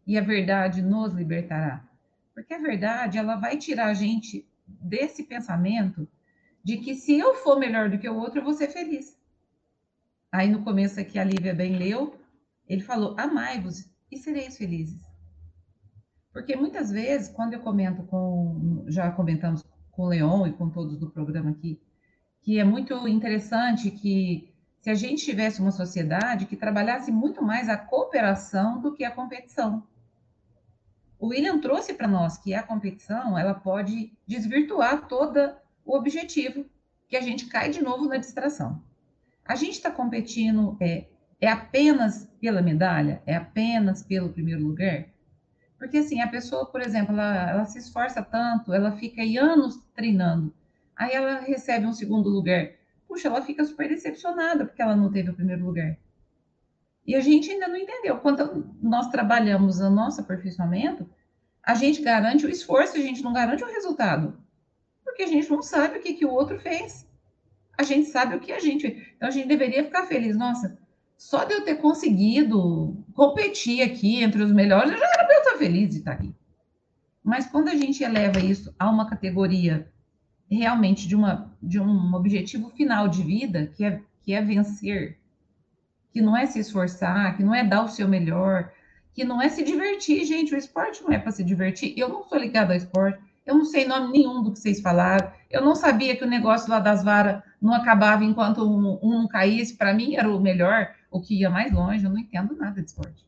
[0.05, 1.87] E a verdade nos libertará.
[2.35, 6.05] Porque a verdade, ela vai tirar a gente desse pensamento
[6.63, 9.17] de que se eu for melhor do que o outro, eu vou ser feliz.
[10.31, 12.19] Aí no começo aqui a Lívia bem leu,
[12.67, 15.01] ele falou: amai-vos e sereis felizes.
[16.31, 20.97] Porque muitas vezes, quando eu comento com, já comentamos com o Leon e com todos
[20.97, 21.81] do programa aqui,
[22.41, 27.69] que é muito interessante que se a gente tivesse uma sociedade que trabalhasse muito mais
[27.69, 29.83] a cooperação do que a competição.
[31.19, 35.60] O William trouxe para nós que a competição ela pode desvirtuar toda
[35.91, 36.65] o objetivo,
[37.09, 38.81] que a gente cai de novo na distração.
[39.43, 41.07] A gente está competindo é,
[41.41, 43.21] é apenas pela medalha?
[43.25, 45.07] É apenas pelo primeiro lugar?
[45.77, 49.83] Porque assim, a pessoa, por exemplo, ela, ela se esforça tanto, ela fica aí anos
[49.93, 50.53] treinando,
[50.95, 52.69] aí ela recebe um segundo lugar.
[53.05, 55.97] Puxa, ela fica super decepcionada porque ela não teve o primeiro lugar.
[57.05, 58.17] E a gente ainda não entendeu.
[58.19, 61.09] Quando nós trabalhamos o nosso aperfeiçoamento,
[61.61, 64.41] a gente garante o esforço, a gente não garante o resultado
[65.03, 67.07] porque a gente não sabe o que, que o outro fez.
[67.77, 68.87] A gente sabe o que a gente.
[69.15, 70.37] Então a gente deveria ficar feliz.
[70.37, 70.77] Nossa,
[71.17, 75.41] só de eu ter conseguido competir aqui entre os melhores, eu já era para eu
[75.41, 76.33] estar feliz de estar aqui.
[77.23, 79.91] Mas quando a gente eleva isso a uma categoria
[80.49, 85.19] realmente de, uma, de um objetivo final de vida, que é, que é vencer,
[86.11, 88.71] que não é se esforçar, que não é dar o seu melhor,
[89.13, 90.53] que não é se divertir, gente.
[90.53, 91.93] O esporte não é para se divertir.
[91.97, 93.21] Eu não sou ligada ao esporte.
[93.51, 95.29] Eu não sei nome nenhum do que vocês falaram.
[95.49, 99.75] Eu não sabia que o negócio lá das varas não acabava enquanto um, um caísse.
[99.75, 102.05] Para mim era o melhor, o que ia mais longe.
[102.05, 103.25] Eu não entendo nada de esporte.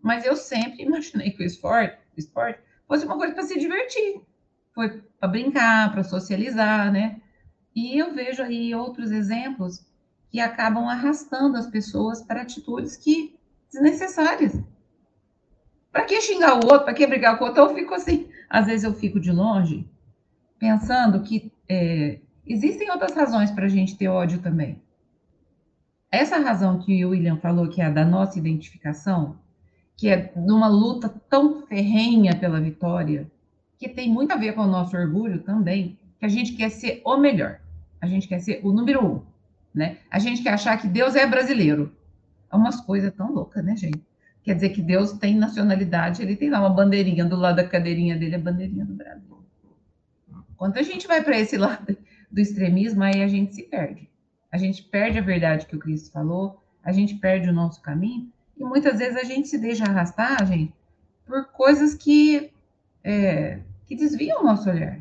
[0.00, 4.22] Mas eu sempre imaginei que o esporte, esporte fosse uma coisa para se divertir.
[4.74, 7.20] foi para brincar, para socializar, né?
[7.76, 9.84] E eu vejo aí outros exemplos
[10.30, 13.38] que acabam arrastando as pessoas para atitudes que
[13.70, 14.58] desnecessárias.
[15.92, 16.84] Para que xingar o outro?
[16.84, 17.62] Para que brigar com o outro?
[17.62, 18.28] Eu fico assim.
[18.48, 19.88] Às vezes eu fico de longe,
[20.58, 24.80] pensando que é, existem outras razões para a gente ter ódio também.
[26.10, 29.36] Essa razão que o William falou, que é a da nossa identificação,
[29.96, 33.30] que é numa luta tão ferrenha pela vitória,
[33.78, 37.02] que tem muito a ver com o nosso orgulho também, que a gente quer ser
[37.04, 37.60] o melhor.
[38.00, 39.22] A gente quer ser o número um,
[39.74, 39.98] né?
[40.10, 41.92] A gente quer achar que Deus é brasileiro.
[42.52, 44.00] É umas coisas tão loucas, né, gente?
[44.44, 48.14] Quer dizer que Deus tem nacionalidade, ele tem lá uma bandeirinha do lado da cadeirinha
[48.14, 49.42] dele, a bandeirinha do Brasil.
[50.54, 51.96] Quando a gente vai para esse lado
[52.30, 54.08] do extremismo, aí a gente se perde.
[54.52, 58.30] A gente perde a verdade que o Cristo falou, a gente perde o nosso caminho,
[58.56, 60.74] e muitas vezes a gente se deixa arrastar, gente,
[61.26, 62.52] por coisas que,
[63.02, 64.98] é, que desviam o nosso olhar.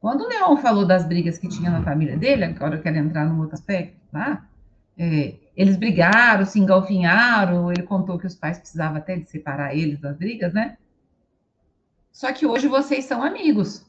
[0.00, 3.24] Quando o Leão falou das brigas que tinha na família dele, agora eu quero entrar
[3.26, 4.44] num outro aspecto, tá?
[4.96, 10.00] É, eles brigaram, se engalfinharam, ele contou que os pais precisavam até de separar eles
[10.00, 10.76] das brigas, né?
[12.12, 13.84] Só que hoje vocês são amigos.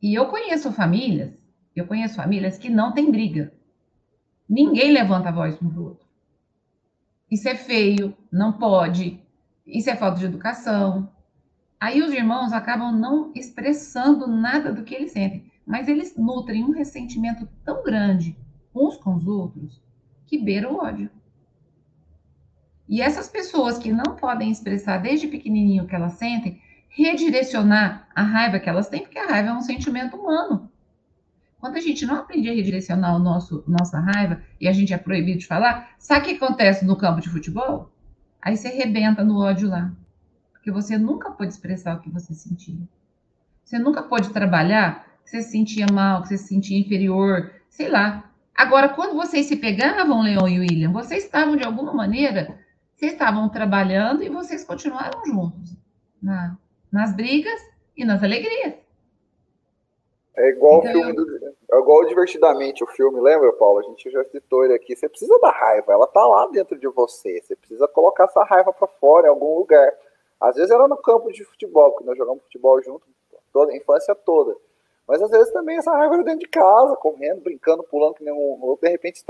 [0.00, 1.32] E eu conheço famílias,
[1.74, 3.52] eu conheço famílias que não tem briga.
[4.48, 6.06] Ninguém levanta a voz um para o outro.
[7.30, 9.20] Isso é feio, não pode,
[9.66, 11.10] isso é falta de educação.
[11.80, 16.72] Aí os irmãos acabam não expressando nada do que eles sentem, mas eles nutrem um
[16.72, 18.36] ressentimento tão grande
[18.74, 19.80] uns com os outros
[20.26, 21.10] que beira o ódio.
[22.88, 28.22] E essas pessoas que não podem expressar desde pequenininho o que elas sentem, redirecionar a
[28.22, 30.70] raiva que elas têm, porque a raiva é um sentimento humano.
[31.58, 34.98] Quando a gente não aprende a redirecionar o nosso, nossa raiva e a gente é
[34.98, 37.92] proibido de falar, sabe o que acontece no campo de futebol?
[38.42, 39.92] Aí você arrebenta no ódio lá.
[40.52, 42.88] Porque você nunca pôde expressar o que você sentia.
[43.64, 47.88] Você nunca pôde trabalhar que você se sentia mal, que você se sentia inferior, sei
[47.88, 48.28] lá.
[48.54, 52.58] Agora, quando vocês se pegavam, Leon e William, vocês estavam, de alguma maneira,
[52.94, 55.76] vocês estavam trabalhando e vocês continuaram juntos.
[56.22, 56.56] Na,
[56.90, 57.60] nas brigas
[57.96, 58.74] e nas alegrias.
[60.36, 63.80] É igual então, o filme do, é igual divertidamente o filme, lembra, Paulo?
[63.80, 64.94] A gente já citou ele aqui.
[64.96, 67.40] Você precisa da raiva, ela tá lá dentro de você.
[67.42, 69.92] Você precisa colocar essa raiva para fora em algum lugar.
[70.40, 73.06] Às vezes era no campo de futebol, porque nós jogamos futebol junto
[73.52, 74.56] toda a infância toda.
[75.06, 78.32] Mas às vezes também essa raiva era dentro de casa, correndo, brincando, pulando, que nem
[78.32, 79.24] um, de repente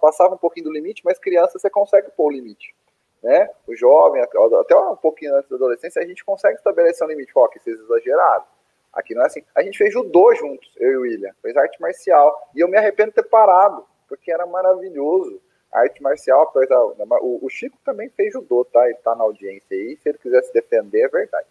[0.00, 2.74] passava um pouquinho do limite, mas criança você consegue pôr o limite.
[3.22, 3.48] Né?
[3.66, 7.32] O jovem, até um pouquinho antes da adolescência, a gente consegue estabelecer um limite.
[7.34, 8.44] Ó, que vocês exageraram
[8.94, 9.42] Aqui não é assim.
[9.54, 11.32] A gente fez judô juntos, eu e o William.
[11.42, 12.50] Fez arte marcial.
[12.54, 15.40] E eu me arrependo de ter parado, porque era maravilhoso.
[15.72, 16.52] A arte marcial,
[17.20, 18.86] o, o Chico também fez judô, tá?
[18.88, 19.98] Ele tá na audiência aí.
[20.00, 21.46] Se ele quiser se defender, é verdade.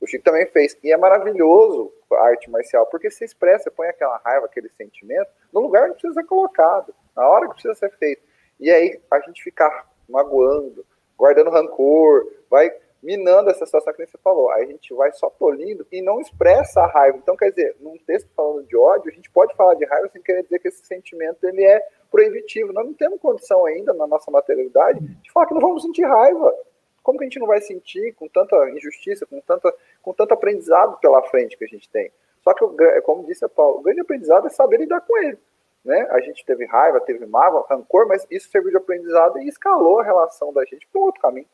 [0.00, 0.78] O Chico também fez.
[0.84, 5.88] E é maravilhoso arte marcial, porque você expressa, põe aquela raiva, aquele sentimento, no lugar
[5.88, 8.22] que precisa ser colocado, na hora que precisa ser feito.
[8.58, 10.84] E aí a gente ficar magoando,
[11.16, 12.72] guardando rancor, vai
[13.04, 14.50] minando essa situação que você falou.
[14.50, 17.18] Aí a gente vai só tolindo e não expressa a raiva.
[17.18, 20.22] Então, quer dizer, num texto falando de ódio, a gente pode falar de raiva sem
[20.22, 22.72] querer dizer que esse sentimento ele é proibitivo.
[22.72, 26.54] Nós não temos condição ainda, na nossa materialidade, de falar que não vamos sentir raiva.
[27.02, 29.72] Como que a gente não vai sentir com tanta injustiça, com, tanta,
[30.04, 32.12] com tanto aprendizado pela frente que a gente tem?
[32.42, 35.38] Só que, como disse a Paulo, o grande aprendizado é saber lidar com ele.
[35.82, 36.06] Né?
[36.10, 40.04] A gente teve raiva, teve mágoa, rancor, mas isso serviu de aprendizado e escalou a
[40.04, 41.48] relação da gente para um outro caminho.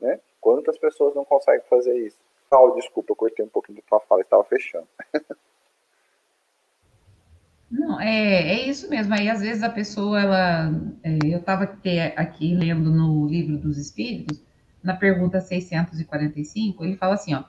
[0.00, 0.20] Né?
[0.40, 2.18] Quantas pessoas não conseguem fazer isso?
[2.48, 4.86] Paulo, desculpa, eu cortei um pouquinho da tua fala, estava fechando.
[7.70, 9.12] Não, é, é isso mesmo.
[9.14, 10.70] Aí, às vezes, a pessoa, ela.
[11.02, 11.64] É, eu estava
[12.14, 14.40] aqui lendo no livro dos Espíritos,
[14.80, 17.42] na pergunta 645, ele fala assim: ó,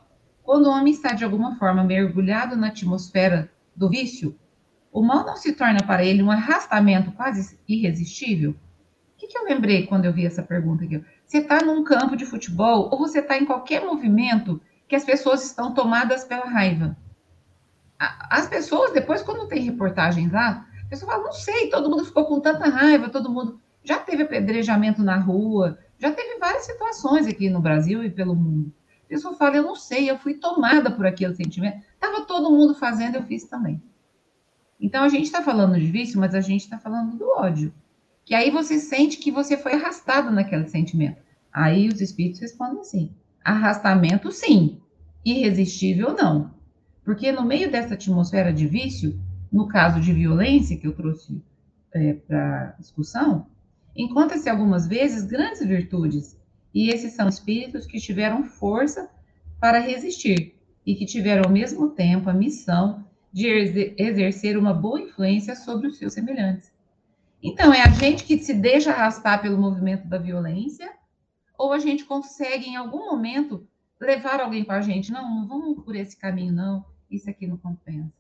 [0.46, 4.38] quando o homem está de alguma forma mergulhado na atmosfera do vício,
[4.92, 8.52] o mal não se torna para ele um arrastamento quase irresistível?
[8.52, 8.56] O
[9.18, 11.04] que, que eu lembrei quando eu vi essa pergunta aqui?
[11.26, 15.44] Você está num campo de futebol ou você está em qualquer movimento que as pessoas
[15.44, 16.96] estão tomadas pela raiva.
[17.98, 22.26] As pessoas, depois, quando tem reportagens lá, a pessoa fala, não sei, todo mundo ficou
[22.26, 23.60] com tanta raiva, todo mundo.
[23.84, 28.72] Já teve apedrejamento na rua, já teve várias situações aqui no Brasil e pelo mundo.
[29.06, 31.80] A pessoa fala, eu não sei, eu fui tomada por aquele sentimento.
[31.94, 33.82] Estava todo mundo fazendo, eu fiz também.
[34.80, 37.74] Então a gente está falando de vício, mas a gente está falando do ódio
[38.26, 41.22] que aí você sente que você foi arrastado naquele sentimento.
[41.54, 43.12] Aí os espíritos respondem assim:
[43.44, 44.82] arrastamento, sim,
[45.24, 46.52] irresistível, não.
[47.04, 49.18] Porque no meio dessa atmosfera de vício,
[49.52, 51.40] no caso de violência que eu trouxe
[51.94, 53.46] é, para discussão,
[53.96, 56.36] encontra-se algumas vezes grandes virtudes,
[56.76, 59.10] e esses são espíritos que tiveram força
[59.60, 60.54] para resistir.
[60.86, 63.48] e que tiveram ao mesmo tempo a missão de
[63.98, 66.72] exercer uma boa influência sobre os seus semelhantes.
[67.42, 70.94] Então, é a gente que se deixa arrastar pelo movimento da violência,
[71.58, 73.68] ou a gente consegue, em algum momento,
[74.00, 75.12] levar alguém com a gente?
[75.12, 78.14] Não, não vamos por esse caminho, não, isso aqui não compensa.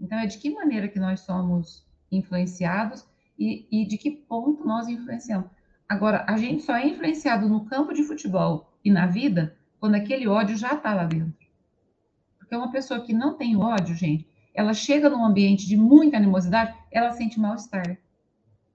[0.00, 3.06] Então, é de que maneira que nós somos influenciados
[3.38, 5.48] e, e de que ponto nós influenciamos.
[5.88, 10.28] Agora, a gente só é influenciado no campo de futebol e na vida quando aquele
[10.28, 11.34] ódio já está lá dentro.
[12.38, 16.74] Porque uma pessoa que não tem ódio, gente, ela chega num ambiente de muita animosidade,
[16.90, 17.98] ela sente mal-estar.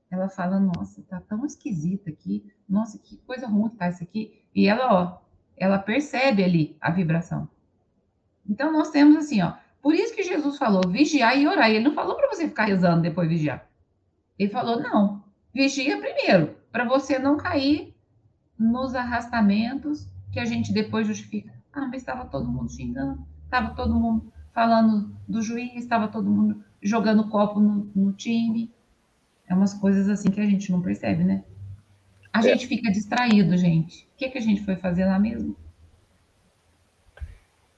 [0.09, 4.41] Ela fala, nossa, tá tão esquisita aqui, nossa, que coisa ruim que tá isso aqui.
[4.55, 5.21] E ela, ó,
[5.55, 7.47] ela percebe ali a vibração.
[8.49, 11.69] Então, nós temos assim, ó, por isso que Jesus falou vigiar e orar.
[11.69, 13.69] Ele não falou para você ficar rezando depois vigiar.
[14.37, 17.95] Ele falou, não, vigia primeiro, para você não cair
[18.57, 21.53] nos arrastamentos que a gente depois justifica.
[21.73, 26.63] Ah, mas estava todo mundo xingando estava todo mundo falando do juiz, estava todo mundo
[26.81, 28.71] jogando copo no, no, time.
[29.49, 31.43] É umas coisas assim que a gente não percebe, né?
[32.31, 32.41] A é.
[32.41, 34.05] gente fica distraído, gente.
[34.13, 35.55] O que, que a gente foi fazer lá mesmo?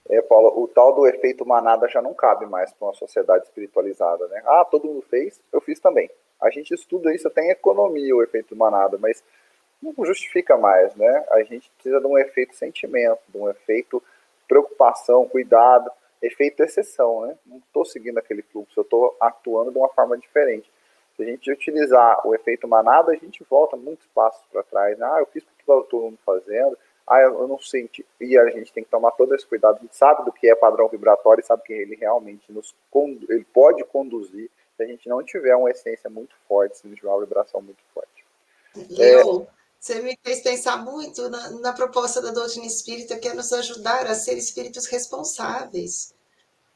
[0.09, 4.27] É, Paula, o tal do efeito manada já não cabe mais para uma sociedade espiritualizada,
[4.27, 4.41] né?
[4.43, 6.09] Ah, todo mundo fez, eu fiz também.
[6.41, 9.23] A gente estuda isso até em economia, o efeito manada, mas
[9.81, 11.25] não justifica mais, né?
[11.31, 14.01] A gente precisa de um efeito sentimento, de um efeito
[14.47, 15.89] preocupação, cuidado,
[16.21, 17.37] efeito exceção, né?
[17.45, 20.69] Não estou seguindo aquele fluxo, eu estou atuando de uma forma diferente.
[21.15, 24.97] Se a gente utilizar o efeito manada, a gente volta muitos passos para trás.
[24.97, 25.05] Né?
[25.05, 26.77] Ah, eu fiz porque estava todo mundo fazendo.
[27.05, 28.05] Ah, eu não senti.
[28.21, 29.77] E a gente tem que tomar todo esse cuidado.
[29.77, 32.73] A gente sabe do que é padrão vibratório sabe que ele realmente nos
[33.27, 37.09] ele pode conduzir se a gente não tiver uma essência muito forte, se não tiver
[37.09, 38.25] uma vibração muito forte.
[38.89, 43.33] Leo, é, você me fez pensar muito na, na, proposta da doutrina espírita, que é
[43.33, 46.13] nos ajudar a ser espíritos responsáveis.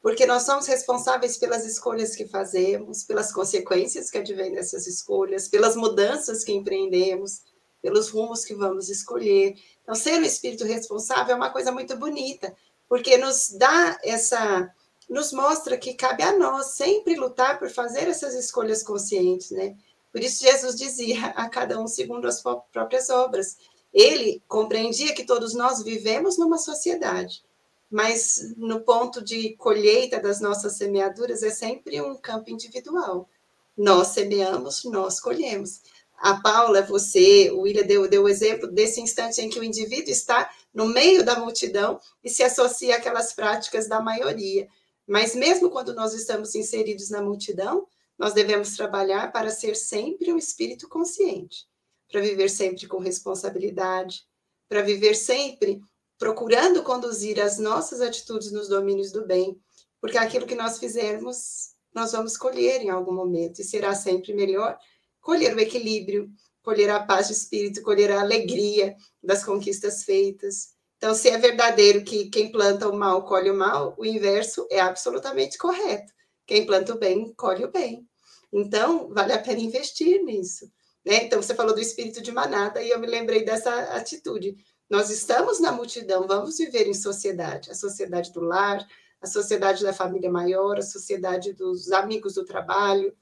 [0.01, 5.77] Porque nós somos responsáveis pelas escolhas que fazemos, pelas consequências que advêm dessas escolhas, pelas
[5.77, 7.41] mudanças que empreendemos,
[7.81, 9.55] pelos rumos que vamos escolher.
[9.81, 12.53] Então, ser um espírito responsável é uma coisa muito bonita,
[12.89, 14.69] porque nos dá essa.
[15.13, 19.77] Nos mostra que cabe a nós sempre lutar por fazer essas escolhas conscientes, né?
[20.11, 23.57] Por isso, Jesus dizia a cada um segundo as próprias obras.
[23.93, 27.43] Ele compreendia que todos nós vivemos numa sociedade,
[27.91, 33.29] mas no ponto de colheita das nossas semeaduras é sempre um campo individual.
[33.77, 35.81] Nós semeamos, nós colhemos.
[36.17, 40.11] A Paula, você, o William deu, deu o exemplo desse instante em que o indivíduo
[40.11, 44.67] está no meio da multidão e se associa àquelas práticas da maioria.
[45.07, 47.87] Mas mesmo quando nós estamos inseridos na multidão,
[48.17, 51.65] nós devemos trabalhar para ser sempre um espírito consciente,
[52.09, 54.23] para viver sempre com responsabilidade,
[54.69, 55.81] para viver sempre
[56.17, 59.59] procurando conduzir as nossas atitudes nos domínios do bem,
[59.99, 64.77] porque aquilo que nós fizermos, nós vamos colher em algum momento, e será sempre melhor
[65.19, 66.29] colher o equilíbrio,
[66.61, 70.72] colher a paz de espírito, colher a alegria das conquistas feitas.
[71.03, 74.79] Então, se é verdadeiro que quem planta o mal colhe o mal, o inverso é
[74.79, 76.13] absolutamente correto.
[76.47, 78.07] Quem planta o bem, colhe o bem.
[78.53, 80.71] Então, vale a pena investir nisso.
[81.03, 81.25] Né?
[81.25, 84.55] Então, você falou do espírito de manada e eu me lembrei dessa atitude.
[84.89, 88.87] Nós estamos na multidão, vamos viver em sociedade a sociedade do lar,
[89.21, 93.13] a sociedade da família maior, a sociedade dos amigos do trabalho,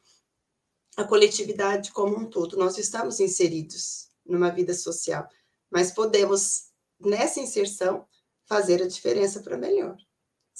[0.96, 2.58] a coletividade como um todo.
[2.58, 5.28] Nós estamos inseridos numa vida social,
[5.72, 6.71] mas podemos,
[7.04, 8.06] nessa inserção,
[8.46, 9.98] fazer a diferença para melhor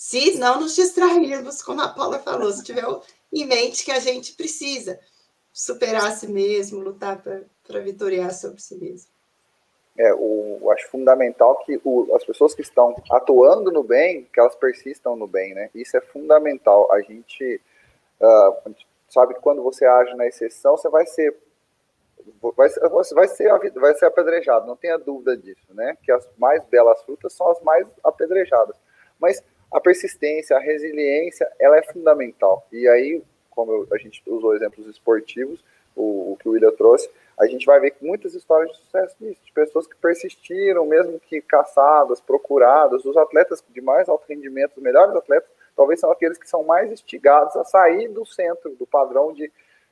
[0.02, 2.84] se não nos distrairmos, como a Paula falou, se tiver
[3.32, 5.00] em mente que a gente precisa
[5.54, 9.12] superar a si mesmo, lutar para vitoriar sobre si mesmo.
[9.98, 14.40] É, o, eu acho fundamental que o, as pessoas que estão atuando no bem, que
[14.40, 15.70] elas persistam no bem, né?
[15.76, 16.92] Isso é fundamental.
[16.92, 17.62] A gente
[18.20, 18.74] uh,
[19.08, 21.38] sabe que quando você age na exceção, você vai ser
[22.56, 22.70] vai,
[23.14, 25.98] vai ser vai ser apedrejado, não tenha dúvida disso, né?
[26.04, 28.76] Que as mais belas frutas são as mais apedrejadas.
[29.20, 32.68] Mas a persistência, a resiliência, ela é fundamental.
[32.72, 35.64] E aí, como a gente usou exemplos esportivos,
[35.96, 37.10] o, o, que o William trouxe,
[37.40, 41.42] a gente vai ver muitas histórias de sucesso nisso, de pessoas que persistiram, mesmo que
[41.42, 46.50] caçadas, procuradas, os atletas de mais alto rendimento, os melhores atletas, talvez são aqueles que
[46.50, 49.52] são mais instigados a sair do centro, do padrão de,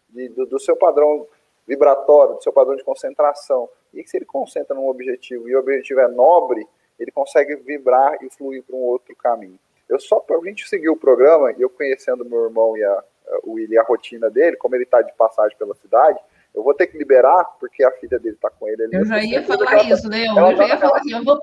[0.10, 1.28] de do, do, seu padrão
[1.70, 3.70] vibratório, do seu padrão de concentração.
[3.94, 6.68] E se ele concentra num objetivo e o objetivo é nobre,
[7.00, 9.60] ele consegue vibrar e fluir para um outro caminho.
[9.88, 13.04] Eu só para a gente seguir o programa, eu conhecendo meu irmão e a,
[13.44, 16.20] o William, a rotina dele, como ele está de passagem pela cidade,
[16.54, 18.88] eu vou ter que liberar, porque a filha dele está com ele.
[18.92, 20.26] eu já ia falar isso, né?
[20.28, 21.40] Eu, já ia falar assim, vamos,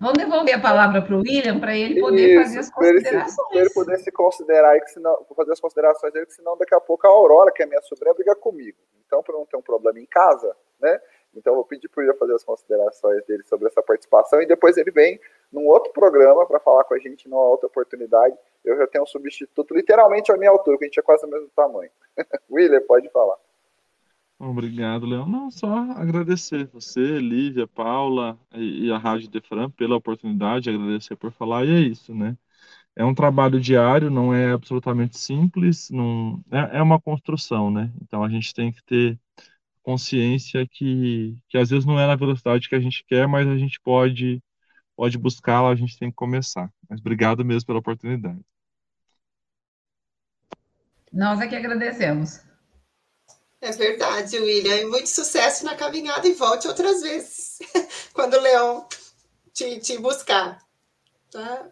[0.00, 3.48] Vamos devolver a palavra para o William para ele poder Isso, fazer as considerações.
[3.48, 6.80] Para ele, poder se considerar, que senão, fazer as considerações dele, que senão daqui a
[6.80, 8.76] pouco a Aurora, que é minha sobrinha, briga comigo.
[9.06, 11.00] Então, para não ter um problema em casa, né?
[11.34, 14.76] Então, eu vou pedir para ele fazer as considerações dele sobre essa participação e depois
[14.76, 15.18] ele vem
[15.50, 18.36] num outro programa para falar com a gente numa outra oportunidade.
[18.64, 21.28] Eu já tenho um substituto, literalmente a minha altura, que a gente é quase o
[21.28, 21.90] mesmo tamanho.
[22.50, 23.36] William, pode falar.
[24.38, 25.26] Obrigado, Leão.
[25.28, 31.64] Não, só agradecer você, Lívia, Paula e, a Rádio Defran pela oportunidade, agradecer por falar,
[31.64, 32.36] e é isso, né?
[32.96, 37.92] É um trabalho diário, não é absolutamente simples, não, é, é uma construção, né?
[38.02, 39.18] Então a gente tem que ter
[39.82, 43.56] consciência que, que às vezes não é na velocidade que a gente quer, mas a
[43.56, 44.42] gente pode,
[44.96, 46.70] pode buscá-la, a gente tem que começar.
[46.88, 48.40] Mas obrigado mesmo pela oportunidade.
[51.12, 52.53] Nós é que agradecemos.
[53.64, 54.76] É verdade, William.
[54.76, 57.58] E muito sucesso na caminhada e volte outras vezes,
[58.12, 58.86] quando o Leão
[59.54, 60.58] te, te buscar.
[61.32, 61.70] Tá?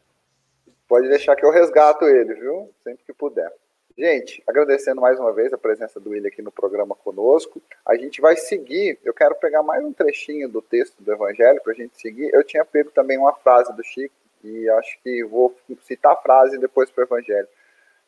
[0.89, 2.75] Pode deixar que eu resgato ele, viu?
[2.83, 3.53] Sempre que puder.
[3.97, 7.61] Gente, agradecendo mais uma vez a presença do William aqui no programa conosco.
[7.85, 8.99] A gente vai seguir.
[9.05, 12.33] Eu quero pegar mais um trechinho do texto do Evangelho para a gente seguir.
[12.33, 16.57] Eu tinha pego também uma frase do Chico e acho que vou citar a frase
[16.57, 17.49] depois para o Evangelho.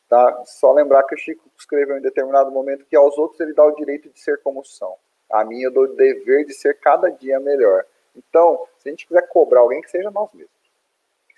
[0.08, 0.42] Tá?
[0.44, 3.74] Só lembrar que o Chico escreveu em determinado momento que aos outros ele dá o
[3.74, 4.96] direito de ser como são.
[5.30, 7.84] A mim eu dou o dever de ser cada dia melhor.
[8.14, 10.52] Então, se a gente quiser cobrar alguém, que seja nós mesmos.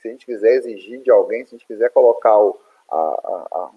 [0.02, 2.60] Se a gente quiser exigir de alguém, se a gente quiser colocar o,
[2.90, 3.70] a, a,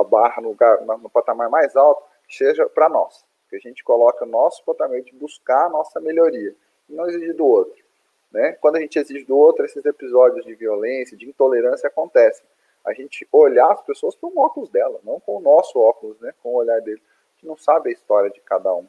[0.00, 3.24] a, barra no, lugar, no patamar mais alto, seja para nós.
[3.50, 6.54] Que a gente coloque o nosso patamar de buscar a nossa melhoria.
[6.88, 7.84] E não exigir do outro.
[8.30, 8.52] Né?
[8.60, 12.44] Quando a gente exige do outro, esses episódios de violência, de intolerância acontecem
[12.88, 16.32] a gente olhar as pessoas com o óculos dela, não com o nosso óculos, né,
[16.42, 17.00] com o olhar dele.
[17.00, 18.86] A gente não sabe a história de cada um.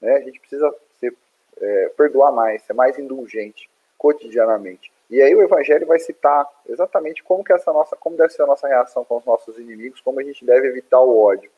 [0.00, 0.16] Né?
[0.16, 1.14] A gente precisa ser,
[1.60, 4.92] é, perdoar mais, ser mais indulgente cotidianamente.
[5.10, 8.46] E aí o Evangelho vai citar exatamente como que essa nossa, como deve ser a
[8.46, 11.50] nossa reação com os nossos inimigos, como a gente deve evitar o ódio.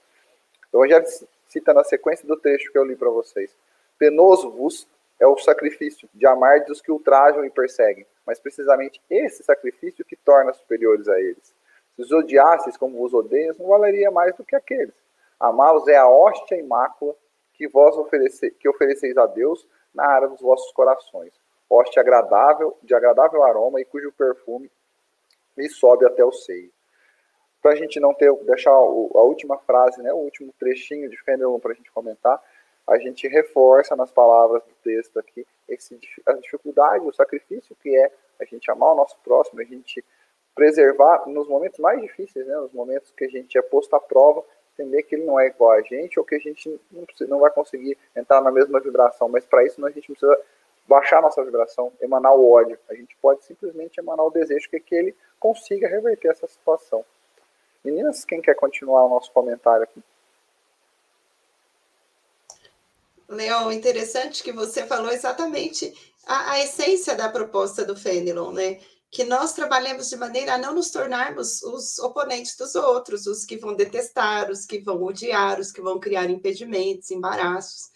[0.72, 1.04] O Evangelho
[1.48, 3.54] cita na sequência do texto que eu li para vocês:
[3.98, 4.86] Penoso vos
[5.18, 10.16] é o sacrifício de amar dos que ultrajam e perseguem, mas precisamente esse sacrifício que
[10.16, 11.52] torna superiores a eles.
[12.00, 14.94] Os odiasseis como vos odeias, não valeria mais do que aqueles.
[15.38, 17.14] Amá-los é a hóstia e mácula
[17.52, 21.32] que vós oferece, que ofereceis a Deus na área dos vossos corações.
[21.68, 24.70] Hóstia agradável, de agradável aroma e cujo perfume
[25.54, 26.70] me sobe até o seio.
[27.60, 31.58] Para a gente não ter, deixar a última frase, né, o último trechinho de Fenelon
[31.58, 32.42] para a gente comentar,
[32.86, 38.10] a gente reforça nas palavras do texto aqui esse, a dificuldade, o sacrifício que é
[38.40, 40.02] a gente amar o nosso próximo, a gente
[40.54, 44.44] preservar nos momentos mais difíceis, né, nos momentos que a gente é posto à prova,
[44.74, 47.38] entender que ele não é igual a gente ou que a gente não, precisa, não
[47.38, 50.38] vai conseguir entrar na mesma vibração, mas para isso a gente precisa
[50.86, 52.78] baixar nossa vibração, emanar o ódio.
[52.88, 57.04] A gente pode simplesmente emanar o desejo que, que ele consiga reverter essa situação.
[57.84, 60.02] Meninas, quem quer continuar o nosso comentário aqui?
[63.28, 65.94] Leon, interessante que você falou exatamente
[66.26, 68.80] a, a essência da proposta do Fenelon, né?
[69.10, 73.56] Que nós trabalhemos de maneira a não nos tornarmos os oponentes dos outros, os que
[73.56, 77.90] vão detestar, os que vão odiar, os que vão criar impedimentos, embaraços.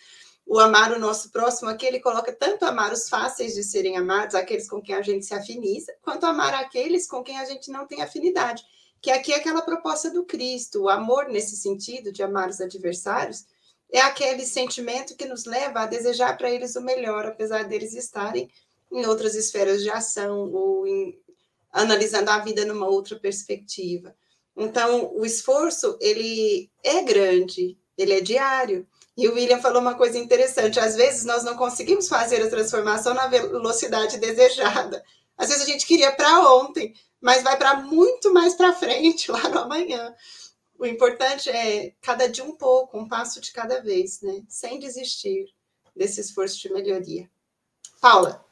[0.44, 4.34] O amar o nosso próximo aqui, ele coloca tanto amar os fáceis de serem amados,
[4.34, 7.86] aqueles com quem a gente se afiniza, quanto amar aqueles com quem a gente não
[7.86, 8.62] tem afinidade.
[9.00, 13.44] Que aqui é aquela proposta do Cristo, o amor nesse sentido de amar os adversários,
[13.90, 18.50] é aquele sentimento que nos leva a desejar para eles o melhor, apesar deles estarem
[18.94, 21.18] em outras esferas de ação ou em,
[21.72, 24.14] analisando a vida numa outra perspectiva.
[24.56, 28.86] Então, o esforço, ele é grande, ele é diário.
[29.16, 33.14] E o William falou uma coisa interessante, às vezes nós não conseguimos fazer a transformação
[33.14, 35.04] na velocidade desejada.
[35.36, 39.48] Às vezes a gente queria para ontem, mas vai para muito mais para frente, lá
[39.48, 40.14] no amanhã.
[40.78, 44.42] O importante é cada dia um pouco, um passo de cada vez, né?
[44.48, 45.46] Sem desistir
[45.94, 47.30] desse esforço de melhoria.
[48.00, 48.44] Paula.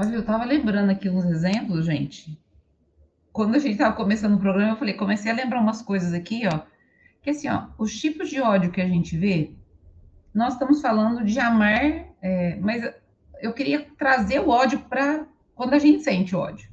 [0.00, 2.40] Olha, eu estava lembrando aqui uns exemplos, gente.
[3.32, 6.42] Quando a gente estava começando o programa, eu falei, comecei a lembrar umas coisas aqui,
[6.46, 6.60] ó.
[7.20, 9.50] Que assim, ó, os tipos de ódio que a gente vê,
[10.32, 12.88] nós estamos falando de amar, é, mas
[13.42, 15.26] eu queria trazer o ódio para
[15.56, 16.70] quando a gente sente ódio.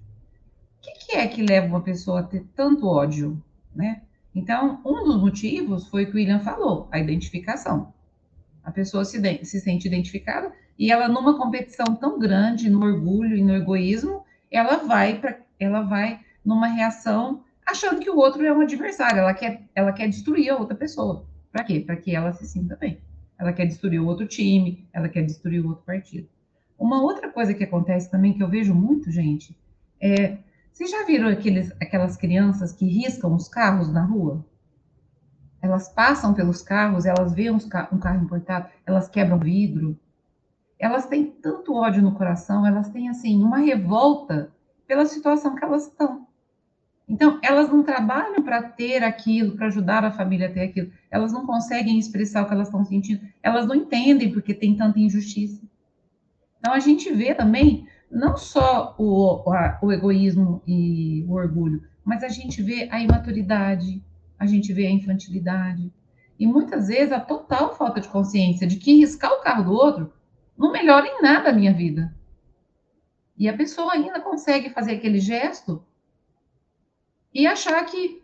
[0.77, 3.43] O que, que é que leva uma pessoa a ter tanto ódio,
[3.75, 4.03] né?
[4.35, 7.91] Então, um dos motivos foi o que o William falou, a identificação.
[8.63, 13.43] A pessoa se, se sente identificada e ela, numa competição tão grande, no orgulho e
[13.43, 18.61] no egoísmo, ela vai para ela vai numa reação achando que o outro é um
[18.61, 21.25] adversário, ela quer, ela quer destruir a outra pessoa.
[21.51, 21.79] Para quê?
[21.79, 23.01] Para que ela se sinta bem.
[23.39, 26.27] Ela quer destruir o outro time, ela quer destruir o outro partido.
[26.77, 29.57] Uma outra coisa que acontece também, que eu vejo muito, gente,
[29.99, 30.37] é.
[30.71, 34.45] Vocês já viram aqueles, aquelas crianças que riscam os carros na rua?
[35.61, 37.59] Elas passam pelos carros, elas veem um
[37.97, 39.97] carro importado, elas quebram vidro.
[40.85, 44.53] Elas têm tanto ódio no coração, elas têm, assim, uma revolta
[44.85, 46.27] pela situação que elas estão.
[47.09, 50.91] Então, elas não trabalham para ter aquilo, para ajudar a família a ter aquilo.
[51.09, 53.19] Elas não conseguem expressar o que elas estão sentindo.
[53.41, 55.59] Elas não entendem porque tem tanta injustiça.
[56.59, 62.21] Então, a gente vê também não só o, a, o egoísmo e o orgulho, mas
[62.23, 64.03] a gente vê a imaturidade,
[64.37, 65.91] a gente vê a infantilidade.
[66.39, 70.13] E muitas vezes a total falta de consciência de que riscar o carro do outro
[70.57, 72.13] não melhora em nada a minha vida.
[73.37, 75.83] E a pessoa ainda consegue fazer aquele gesto
[77.33, 78.23] e achar que,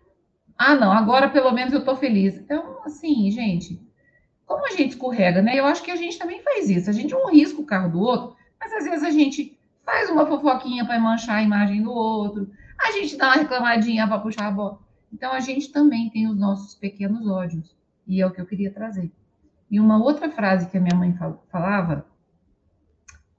[0.58, 2.38] ah, não, agora pelo menos eu estou feliz.
[2.38, 3.82] Então, assim, gente,
[4.46, 5.58] como a gente escorrega, né?
[5.58, 6.90] Eu acho que a gente também faz isso.
[6.90, 10.26] A gente não risca o carro do outro, mas às vezes a gente faz uma
[10.26, 14.52] fofoquinha para manchar a imagem do outro, a gente dá uma reclamadinha para puxar a
[14.52, 14.80] bola.
[15.12, 17.76] Então, a gente também tem os nossos pequenos ódios,
[18.08, 19.12] e é o que eu queria trazer.
[19.70, 21.14] E uma outra frase que a minha mãe
[21.52, 22.06] falava,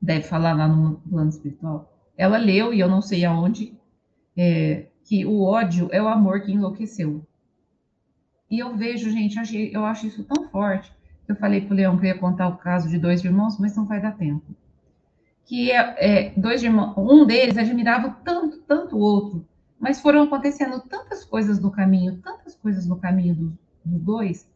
[0.02, 3.72] deve falar lá no plano espiritual, ela leu, e eu não sei aonde,
[4.36, 7.24] é, que o ódio é o amor que enlouqueceu.
[8.50, 9.38] E eu vejo, gente,
[9.72, 10.92] eu acho isso tão forte.
[11.26, 13.76] Eu falei para o Leão que eu ia contar o caso de dois irmãos, mas
[13.76, 14.44] não vai dar tempo.
[15.46, 19.46] Que é, é, dois irmãos, um deles admirava tanto, tanto o outro,
[19.78, 23.52] mas foram acontecendo tantas coisas no caminho, tantas coisas no caminho dos,
[23.84, 24.50] dos dois,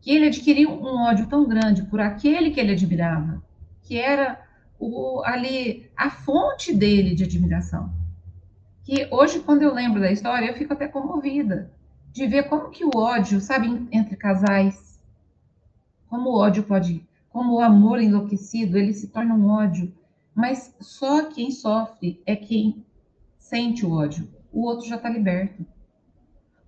[0.00, 3.42] que ele adquiriu um ódio tão grande por aquele que ele admirava,
[3.82, 4.45] que era
[4.78, 7.90] o, ali a fonte dele de admiração
[8.86, 11.72] que hoje, quando eu lembro da história, eu fico até comovida
[12.12, 15.02] de ver como que o ódio, sabe, entre casais,
[16.08, 19.92] como o ódio pode, como o amor enlouquecido, ele se torna um ódio,
[20.32, 22.86] mas só quem sofre é quem
[23.36, 24.28] sente o ódio.
[24.52, 25.66] O outro já está liberto.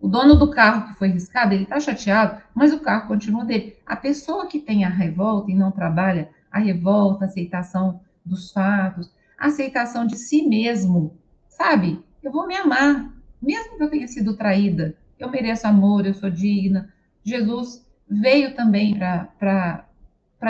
[0.00, 3.76] O dono do carro que foi riscado, ele está chateado, mas o carro continua dele.
[3.86, 9.10] A pessoa que tem a revolta e não trabalha a revolta, a aceitação dos fatos,
[9.38, 11.16] a aceitação de si mesmo,
[11.48, 12.02] sabe?
[12.22, 14.94] eu vou me amar, mesmo que eu tenha sido traída.
[15.18, 16.92] Eu mereço amor, eu sou digna.
[17.24, 19.84] Jesus veio também para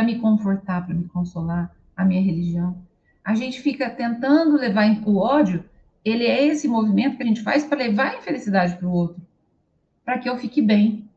[0.05, 2.77] me confortar, para me consolar, a minha religião.
[3.25, 5.65] A gente fica tentando levar o ódio,
[6.05, 9.21] ele é esse movimento que a gente faz para levar a infelicidade para o outro,
[10.05, 11.09] para que eu fique bem.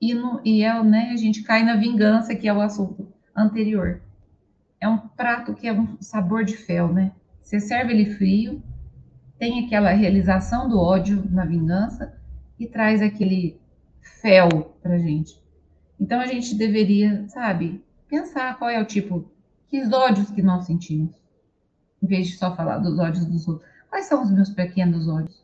[0.00, 4.00] E, no, e é, né, a gente cai na vingança, que é o assunto anterior.
[4.80, 7.12] É um prato que é um sabor de fel, né?
[7.42, 8.62] Você serve ele frio,
[9.38, 12.14] tem aquela realização do ódio na vingança
[12.58, 13.60] e traz aquele
[14.20, 15.40] fel para gente.
[15.98, 19.24] Então a gente deveria, sabe, pensar qual é o tipo,
[19.68, 21.14] que ódios que nós sentimos,
[22.02, 23.68] em vez de só falar dos ódios dos outros.
[23.88, 25.42] Quais são os meus pequenos ódios?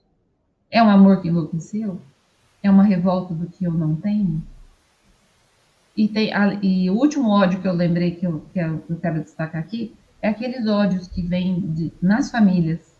[0.70, 2.00] É um amor que enlouqueceu?
[2.62, 4.42] É uma revolta do que eu não tenho?
[5.98, 6.30] E, tem,
[6.62, 10.28] e o último ódio que eu lembrei que eu, que eu quero destacar aqui é
[10.28, 12.96] aqueles ódios que vêm de, nas famílias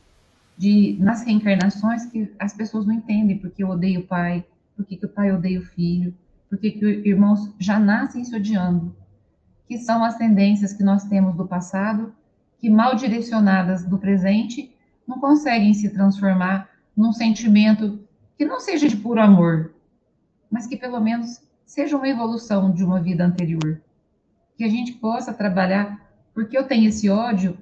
[0.57, 4.44] de nas reencarnações que as pessoas não entendem porque eu odeio o pai,
[4.76, 6.12] porque que o pai odeia o filho,
[6.51, 8.92] porque que irmãos já nascem se odiando,
[9.68, 12.12] que são as tendências que nós temos do passado,
[12.59, 14.74] que mal direcionadas do presente
[15.07, 18.01] não conseguem se transformar num sentimento
[18.36, 19.72] que não seja de puro amor,
[20.51, 23.81] mas que pelo menos seja uma evolução de uma vida anterior.
[24.57, 27.57] Que a gente possa trabalhar, porque eu tenho esse ódio,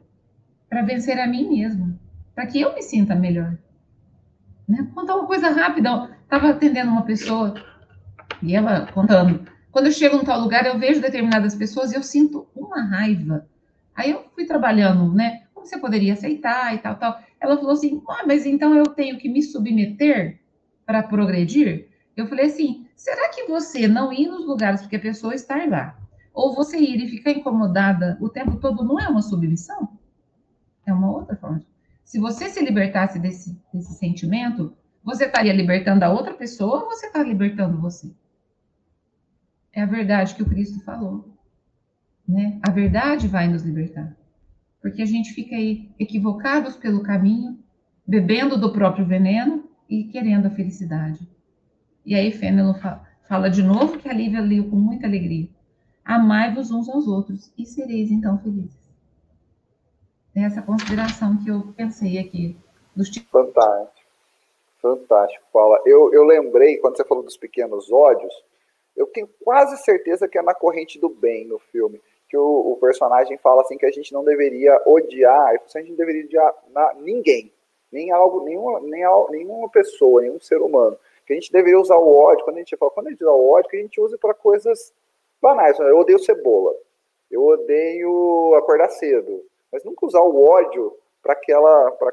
[0.68, 1.98] para vencer a mim mesmo
[2.36, 3.56] para que eu me sinta melhor.
[4.68, 4.86] Né?
[4.94, 6.10] Contar uma coisa rápida.
[6.22, 7.54] Estava atendendo uma pessoa
[8.42, 9.40] e ela contando.
[9.72, 13.46] Quando eu chego em tal lugar, eu vejo determinadas pessoas e eu sinto uma raiva.
[13.94, 15.44] Aí eu fui trabalhando, né?
[15.54, 17.18] Como você poderia aceitar e tal, tal.
[17.40, 20.38] Ela falou assim: ah, mas então eu tenho que me submeter
[20.84, 21.88] para progredir?
[22.14, 25.96] Eu falei assim: será que você não ir nos lugares porque a pessoa está lá,
[26.34, 29.96] ou você ir e ficar incomodada o tempo todo não é uma submissão?
[30.84, 31.62] É uma outra forma
[32.06, 34.72] se você se libertasse desse, desse sentimento,
[35.02, 38.14] você estaria libertando a outra pessoa ou você está libertando você?
[39.72, 41.36] É a verdade que o Cristo falou.
[42.26, 42.60] Né?
[42.66, 44.16] A verdade vai nos libertar.
[44.80, 47.58] Porque a gente fica aí equivocados pelo caminho,
[48.06, 51.28] bebendo do próprio veneno e querendo a felicidade.
[52.06, 52.72] E aí Fênelon
[53.28, 55.48] fala de novo que a Lívia leu com muita alegria.
[56.02, 58.86] Amai-vos uns aos outros e sereis então felizes
[60.44, 62.56] essa consideração que eu pensei aqui.
[62.94, 63.30] Dos tipos.
[63.30, 64.06] Fantástico.
[64.80, 65.80] Fantástico, Paula.
[65.86, 68.32] Eu, eu lembrei, quando você falou dos pequenos ódios,
[68.94, 72.00] eu tenho quase certeza que é na corrente do bem no filme.
[72.28, 75.96] que o, o, personagem fala assim que a gente não deveria odiar, a gente não
[75.96, 77.52] deveria odiar na, ninguém,
[77.90, 80.98] nem algo, nenhuma, nem, nenhuma pessoa, nenhum ser humano.
[81.26, 83.32] Que a gente deveria usar o ódio, quando a gente fala, quando a gente usa
[83.32, 84.92] o ódio, que a gente use para coisas
[85.42, 85.78] banais.
[85.78, 86.74] Eu odeio cebola,
[87.30, 92.08] eu odeio acordar cedo, mas nunca usar o ódio para aquela, para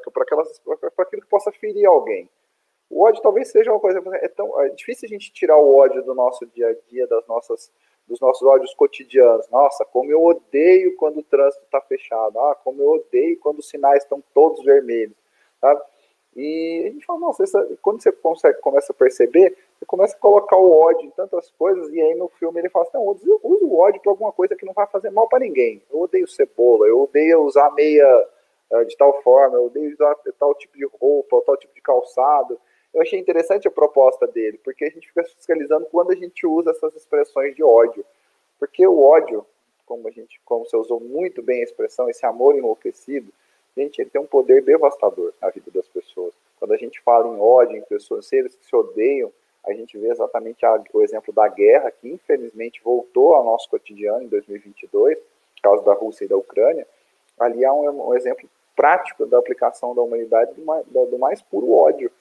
[0.99, 2.29] aquilo que possa ferir alguém.
[2.89, 6.03] O ódio talvez seja uma coisa é tão é difícil a gente tirar o ódio
[6.03, 7.71] do nosso dia a dia, das nossas
[8.07, 9.47] dos nossos ódios cotidianos.
[9.49, 12.37] Nossa, como eu odeio quando o trânsito está fechado.
[12.39, 15.15] Ah, como eu odeio quando os sinais estão todos vermelhos.
[15.59, 15.81] Sabe?
[16.35, 20.19] E a gente fala, nossa, essa, quando você consegue, começa a perceber, você começa a
[20.19, 23.39] colocar o ódio em tantas coisas, e aí no filme ele fala assim, não, usa
[23.65, 25.81] o ódio para alguma coisa que não vai fazer mal para ninguém.
[25.91, 28.27] Eu odeio cebola, eu odeio usar meia
[28.71, 32.59] uh, de tal forma, eu odeio usar tal tipo de roupa, tal tipo de calçado.
[32.91, 36.71] Eu achei interessante a proposta dele, porque a gente fica fiscalizando quando a gente usa
[36.71, 38.03] essas expressões de ódio.
[38.59, 39.45] Porque o ódio,
[39.85, 43.31] como a gente, como você usou muito bem a expressão, esse amor enlouquecido,
[43.77, 46.33] gente, ele tem um poder devastador na vida das pessoas.
[46.59, 49.31] Quando a gente fala em ódio, em pessoas, seres que se odeiam,
[49.65, 54.23] a gente vê exatamente a, o exemplo da guerra, que infelizmente voltou ao nosso cotidiano
[54.23, 56.85] em 2022, por causa da Rússia e da Ucrânia.
[57.39, 61.71] Ali há um, um exemplo prático da aplicação da humanidade do mais, do mais puro
[61.71, 62.11] ódio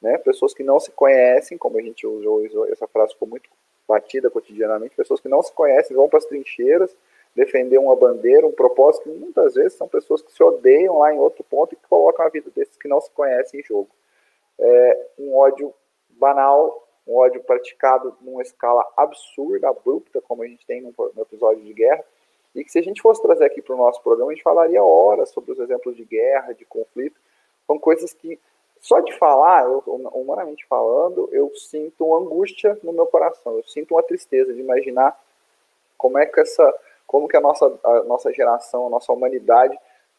[0.00, 0.16] né?
[0.18, 3.50] Pessoas que não se conhecem, como a gente usou, usou essa frase ficou muito
[3.86, 6.94] batida cotidianamente, pessoas que não se conhecem vão para as trincheiras
[7.38, 11.18] defender uma bandeira, um propósito, que muitas vezes são pessoas que se odeiam lá em
[11.18, 13.88] outro ponto e que colocam a vida desses que não se conhecem em jogo.
[14.58, 15.72] É um ódio
[16.10, 21.72] banal, um ódio praticado numa escala absurda, abrupta, como a gente tem no, episódio de
[21.72, 22.04] guerra,
[22.54, 24.82] e que se a gente fosse trazer aqui para o nosso programa, a gente falaria
[24.82, 27.20] horas sobre os exemplos de guerra, de conflito,
[27.68, 28.36] são coisas que
[28.80, 34.02] só de falar, eu, humanamente falando, eu sinto angústia no meu coração, eu sinto uma
[34.02, 35.16] tristeza de imaginar
[35.96, 36.74] como é que essa,
[37.08, 39.76] como que a nossa, a nossa geração, a nossa humanidade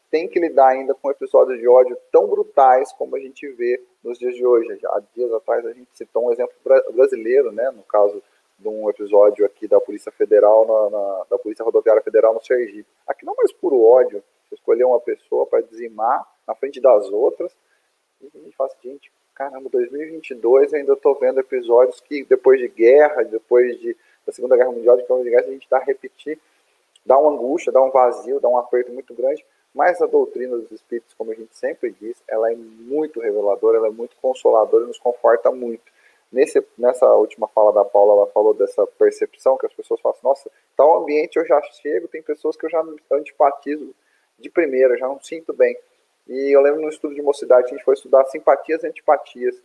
[0.10, 4.18] tem que lidar ainda com episódios de ódio tão brutais como a gente vê nos
[4.18, 4.80] dias de hoje.
[4.88, 6.56] Há dias atrás a gente citou um exemplo
[6.92, 8.22] brasileiro, né, no caso
[8.58, 12.90] de um episódio aqui da Polícia Federal, na, na da Polícia Rodoviária Federal no Sergipe.
[13.08, 17.08] Aqui não é mais puro ódio, você escolher uma pessoa para dizimar na frente das
[17.12, 17.56] outras,
[18.20, 22.68] e a gente fala assim, gente, caramba, 2022 ainda estou vendo episódios que depois de
[22.68, 26.40] guerra, depois de, da Segunda Guerra Mundial, de de Guerra, a gente está a repetir,
[27.06, 30.72] dá uma angústia, dá um vazio, dá um aperto muito grande, mas a doutrina dos
[30.72, 34.88] Espíritos, como a gente sempre diz, ela é muito reveladora, ela é muito consoladora e
[34.88, 35.92] nos conforta muito.
[36.32, 40.50] Nesse, nessa última fala da Paula, ela falou dessa percepção que as pessoas falam nossa,
[40.76, 43.96] tal ambiente eu já chego, tem pessoas que eu já antipatizo
[44.38, 45.76] de primeira, já não sinto bem.
[46.28, 49.56] E eu lembro no estudo de mocidade a gente foi estudar simpatias e antipatias.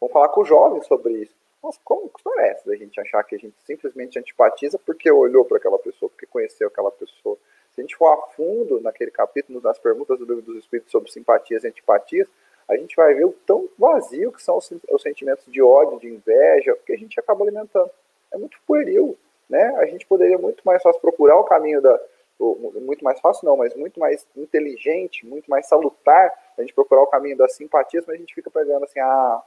[0.00, 1.37] Vamos falar com os jovens sobre isso.
[1.62, 5.10] Nossa, como que história é essa da gente achar que a gente simplesmente antipatiza porque
[5.10, 7.36] olhou para aquela pessoa, porque conheceu aquela pessoa?
[7.72, 11.10] Se a gente for a fundo naquele capítulo, nas perguntas do livro dos Espíritos sobre
[11.10, 12.28] simpatias e antipatias,
[12.68, 16.08] a gente vai ver o tão vazio que são os, os sentimentos de ódio, de
[16.08, 17.90] inveja, que a gente acaba alimentando.
[18.30, 19.16] É muito pueril,
[19.48, 19.74] né?
[19.78, 21.98] A gente poderia muito mais fácil procurar o caminho da,
[22.38, 27.06] muito mais fácil não, mas muito mais inteligente, muito mais salutar a gente procurar o
[27.06, 29.42] caminho das simpatias, mas a gente fica pegando assim, ah,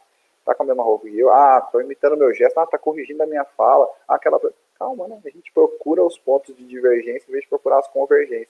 [0.46, 3.24] tá com a mesma roupa que eu, ah, tô imitando meu gesto, ah, tá corrigindo
[3.24, 4.40] a minha fala, ah, aquela...
[4.78, 5.22] Calma, né?
[5.24, 8.50] A gente procura os pontos de divergência em vez de procurar as convergências.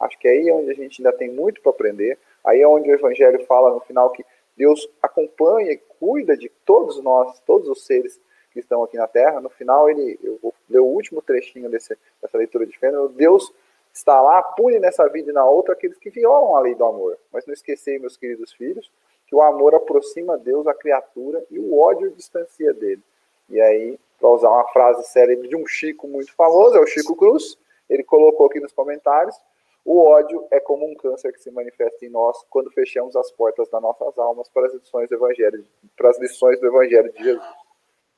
[0.00, 2.90] Acho que aí é onde a gente ainda tem muito para aprender, aí é onde
[2.90, 4.24] o Evangelho fala no final que
[4.56, 8.18] Deus acompanha e cuida de todos nós, todos os seres
[8.52, 9.40] que estão aqui na Terra.
[9.40, 13.52] No final, ele, eu vou ler o último trechinho desse, dessa leitura de Fênix, Deus
[13.92, 17.18] está lá, pune nessa vida e na outra aqueles que violam a lei do amor.
[17.32, 18.90] Mas não esquecei, meus queridos filhos,
[19.26, 23.02] que o amor aproxima Deus a criatura e o ódio distancia dele.
[23.48, 27.16] E aí, para usar uma frase célebre de um Chico muito famoso, é o Chico
[27.16, 27.58] Cruz,
[27.88, 29.36] ele colocou aqui nos comentários,
[29.84, 33.68] o ódio é como um câncer que se manifesta em nós quando fechamos as portas
[33.68, 35.64] das nossas almas para as lições do Evangelho,
[35.96, 37.54] para as lições do Evangelho de Jesus.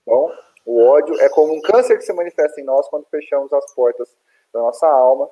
[0.03, 0.33] Então,
[0.65, 4.17] o ódio é como um câncer que se manifesta em nós quando fechamos as portas
[4.51, 5.29] da nossa alma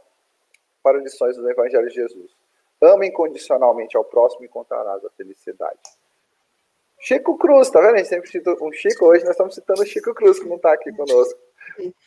[0.82, 2.36] para lições do Evangelho de Jesus.
[2.80, 5.78] Ama incondicionalmente ao próximo e encontrarás a felicidade.
[6.98, 7.94] Chico Cruz, tá vendo?
[7.94, 10.56] A gente sempre cita um Chico, hoje nós estamos citando o Chico Cruz, que não
[10.56, 11.38] está aqui conosco.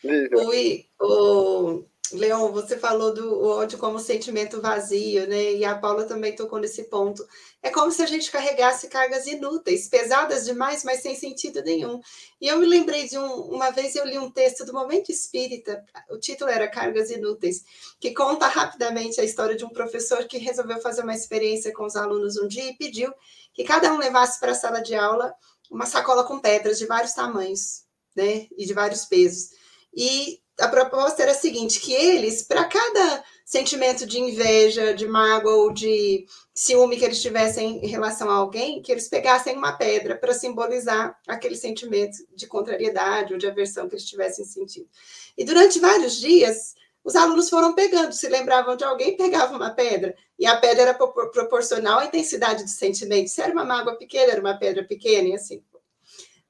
[0.02, 0.38] Lívia.
[0.38, 5.52] Oi, o, Leon, você falou do ódio como sentimento vazio, né?
[5.52, 7.26] E a Paula também tocou nesse ponto.
[7.62, 12.00] É como se a gente carregasse cargas inúteis, pesadas demais, mas sem sentido nenhum.
[12.40, 15.84] E eu me lembrei de um, uma vez eu li um texto do Momento Espírita,
[16.10, 17.62] o título era Cargas Inúteis,
[18.00, 21.96] que conta rapidamente a história de um professor que resolveu fazer uma experiência com os
[21.96, 23.12] alunos um dia e pediu
[23.52, 25.34] que cada um levasse para a sala de aula
[25.70, 27.84] uma sacola com pedras de vários tamanhos,
[28.16, 28.48] né?
[28.56, 29.50] E de vários pesos.
[29.94, 35.54] E a proposta era a seguinte: que eles, para cada sentimento de inveja, de mágoa
[35.54, 40.16] ou de ciúme que eles tivessem em relação a alguém, que eles pegassem uma pedra
[40.16, 44.88] para simbolizar aquele sentimento de contrariedade ou de aversão que eles tivessem sentido.
[45.36, 50.14] E durante vários dias, os alunos foram pegando, se lembravam de alguém, pegavam uma pedra,
[50.38, 53.30] e a pedra era proporcional à intensidade do sentimento.
[53.30, 55.62] Se era uma mágoa pequena, era uma pedra pequena, e assim.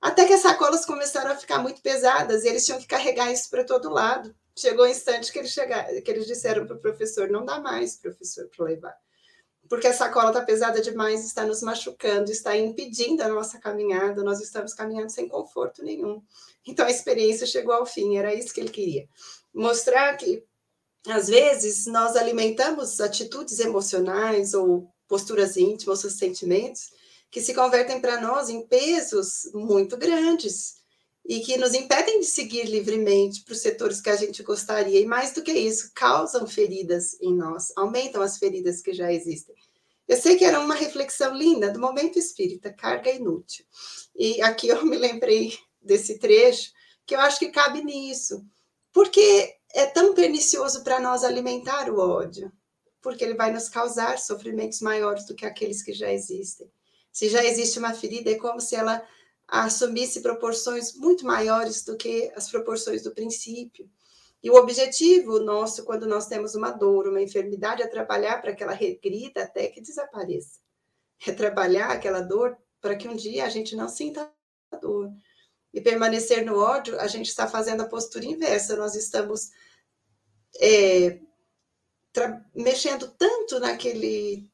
[0.01, 3.51] Até que as sacolas começaram a ficar muito pesadas, e eles tinham que carregar isso
[3.51, 4.35] para todo lado.
[4.57, 7.61] Chegou o um instante que eles, chegaram, que eles disseram para o professor: não dá
[7.61, 8.97] mais, professor, para levar.
[9.69, 14.41] Porque a sacola está pesada demais, está nos machucando, está impedindo a nossa caminhada, nós
[14.41, 16.21] estamos caminhando sem conforto nenhum.
[16.67, 19.07] Então a experiência chegou ao fim, era isso que ele queria
[19.53, 20.45] mostrar que,
[21.09, 26.93] às vezes, nós alimentamos atitudes emocionais ou posturas íntimas, ou sentimentos,
[27.31, 30.81] que se convertem para nós em pesos muito grandes
[31.25, 34.99] e que nos impedem de seguir livremente para os setores que a gente gostaria.
[34.99, 39.55] E mais do que isso, causam feridas em nós, aumentam as feridas que já existem.
[40.09, 43.65] Eu sei que era uma reflexão linda do momento espírita, carga inútil.
[44.17, 46.73] E aqui eu me lembrei desse trecho,
[47.07, 48.45] que eu acho que cabe nisso.
[48.93, 52.51] Porque é tão pernicioso para nós alimentar o ódio?
[53.01, 56.69] Porque ele vai nos causar sofrimentos maiores do que aqueles que já existem.
[57.13, 59.07] Se já existe uma ferida, é como se ela
[59.47, 63.91] assumisse proporções muito maiores do que as proporções do princípio.
[64.43, 68.63] E o objetivo nosso, quando nós temos uma dor, uma enfermidade, é trabalhar para que
[68.63, 70.61] ela regrida até que desapareça.
[71.27, 74.33] É trabalhar aquela dor para que um dia a gente não sinta
[74.71, 75.11] a dor
[75.73, 78.77] e permanecer no ódio, a gente está fazendo a postura inversa.
[78.77, 79.51] Nós estamos
[80.61, 81.21] é,
[82.55, 84.50] mexendo tanto naquele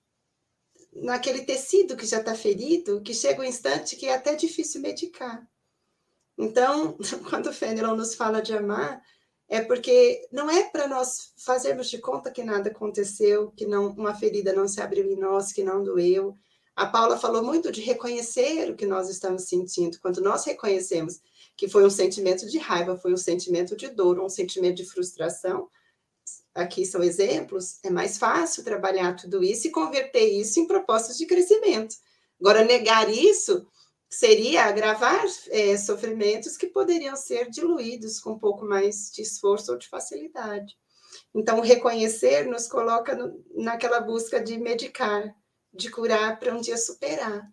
[1.03, 5.47] naquele tecido que já está ferido, que chega um instante que é até difícil medicar.
[6.39, 6.97] Então,
[7.29, 9.03] quando o Fenelon nos fala de amar,
[9.49, 14.15] é porque não é para nós fazermos de conta que nada aconteceu, que não uma
[14.15, 16.37] ferida não se abriu em nós, que não doeu,
[16.77, 19.99] a Paula falou muito de reconhecer o que nós estamos sentindo.
[19.99, 21.21] Quando nós reconhecemos
[21.57, 25.71] que foi um sentimento de raiva, foi um sentimento de dor, um sentimento de frustração,
[26.57, 31.27] aqui são exemplos, é mais fácil trabalhar tudo isso e converter isso em propostas de
[31.27, 31.95] crescimento.
[32.41, 33.67] Agora, negar isso
[34.09, 39.79] seria agravar é, sofrimentos que poderiam ser diluídos com um pouco mais de esforço ou
[39.79, 40.77] de facilidade.
[41.35, 45.35] Então, reconhecer nos coloca no, naquela busca de medicar,
[45.73, 47.47] de curar para um dia superar.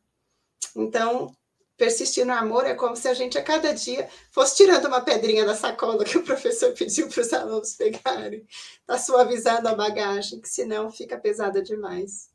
[0.76, 1.36] Então,
[1.84, 5.46] persistir no amor é como se a gente a cada dia fosse tirando uma pedrinha
[5.46, 8.46] da sacola que o professor pediu para os alunos pegarem,
[8.80, 12.30] está suavizando a bagagem, que senão fica pesada demais.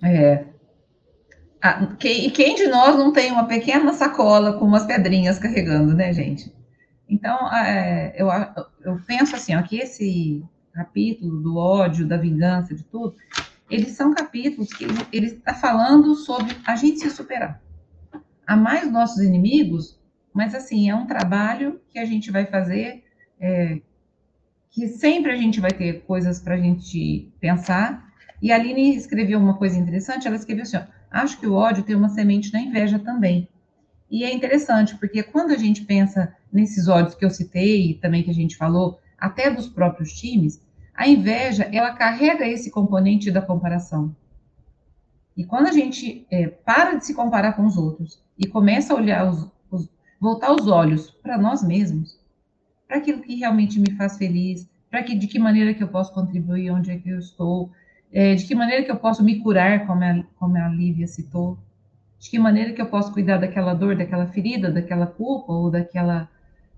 [0.00, 0.44] É.
[1.60, 5.92] Ah, quem, e quem de nós não tem uma pequena sacola com umas pedrinhas carregando,
[5.92, 6.54] né, gente?
[7.08, 8.28] Então, é, eu,
[8.84, 13.16] eu penso assim, ó, que esse capítulo do ódio, da vingança, de tudo,
[13.70, 17.60] eles são capítulos que ele está falando sobre a gente se superar.
[18.46, 19.98] Amar os nossos inimigos,
[20.32, 23.04] mas assim, é um trabalho que a gente vai fazer,
[23.38, 23.80] é,
[24.70, 28.10] que sempre a gente vai ter coisas para a gente pensar.
[28.40, 31.82] E a Aline escreveu uma coisa interessante, ela escreveu assim, ó, acho que o ódio
[31.82, 33.48] tem uma semente da inveja também.
[34.10, 38.30] E é interessante, porque quando a gente pensa nesses ódios que eu citei, também que
[38.30, 40.60] a gente falou, até dos próprios times,
[40.98, 44.12] a inveja, ela carrega esse componente da comparação.
[45.36, 48.96] E quando a gente é, para de se comparar com os outros e começa a
[48.96, 49.88] olhar, os, os,
[50.20, 52.18] voltar os olhos para nós mesmos,
[52.88, 56.12] para aquilo que realmente me faz feliz, para que de que maneira que eu posso
[56.12, 57.70] contribuir onde é que eu estou,
[58.12, 61.56] é, de que maneira que eu posso me curar, como a, como a Lívia citou,
[62.18, 66.28] de que maneira que eu posso cuidar daquela dor, daquela ferida, daquela culpa, ou daquela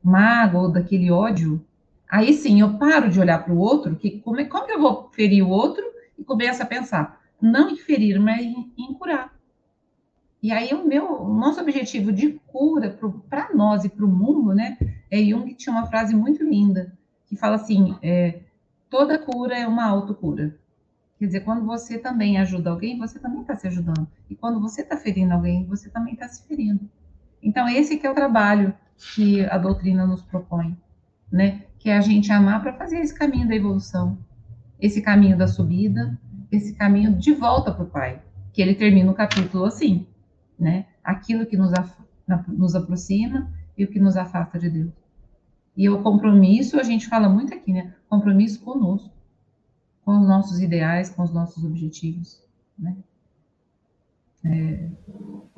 [0.05, 1.65] mágoa, ou daquele ódio,
[2.11, 5.11] Aí sim, eu paro de olhar para o outro, que como, como que eu vou
[5.13, 5.85] ferir o outro,
[6.19, 9.33] e começo a pensar, não em ferir, mas em, em curar.
[10.43, 12.99] E aí o meu, o nosso objetivo de cura
[13.29, 14.77] para nós e para o mundo, né?
[15.11, 16.97] É Jung tinha uma frase muito linda
[17.27, 18.41] que fala assim: é,
[18.89, 20.59] toda cura é uma autocura.
[21.19, 24.09] Quer dizer, quando você também ajuda alguém, você também está se ajudando.
[24.31, 26.89] E quando você está ferindo alguém, você também está se ferindo.
[27.43, 28.75] Então, esse que é o trabalho
[29.15, 30.77] que a doutrina nos propõe,
[31.31, 31.65] né?
[31.81, 34.19] Que é a gente amar para fazer esse caminho da evolução,
[34.79, 36.17] esse caminho da subida,
[36.53, 38.23] esse caminho de volta para o Pai,
[38.53, 40.07] que ele termina o capítulo assim,
[40.59, 40.87] né?
[41.03, 41.73] Aquilo que nos,
[42.47, 44.93] nos aproxima e o que nos afasta de Deus.
[45.75, 47.95] E o compromisso, a gente fala muito aqui, né?
[48.11, 49.11] Compromisso conosco,
[50.05, 52.43] com os nossos ideais, com os nossos objetivos,
[52.79, 52.95] né?
[54.45, 55.01] É...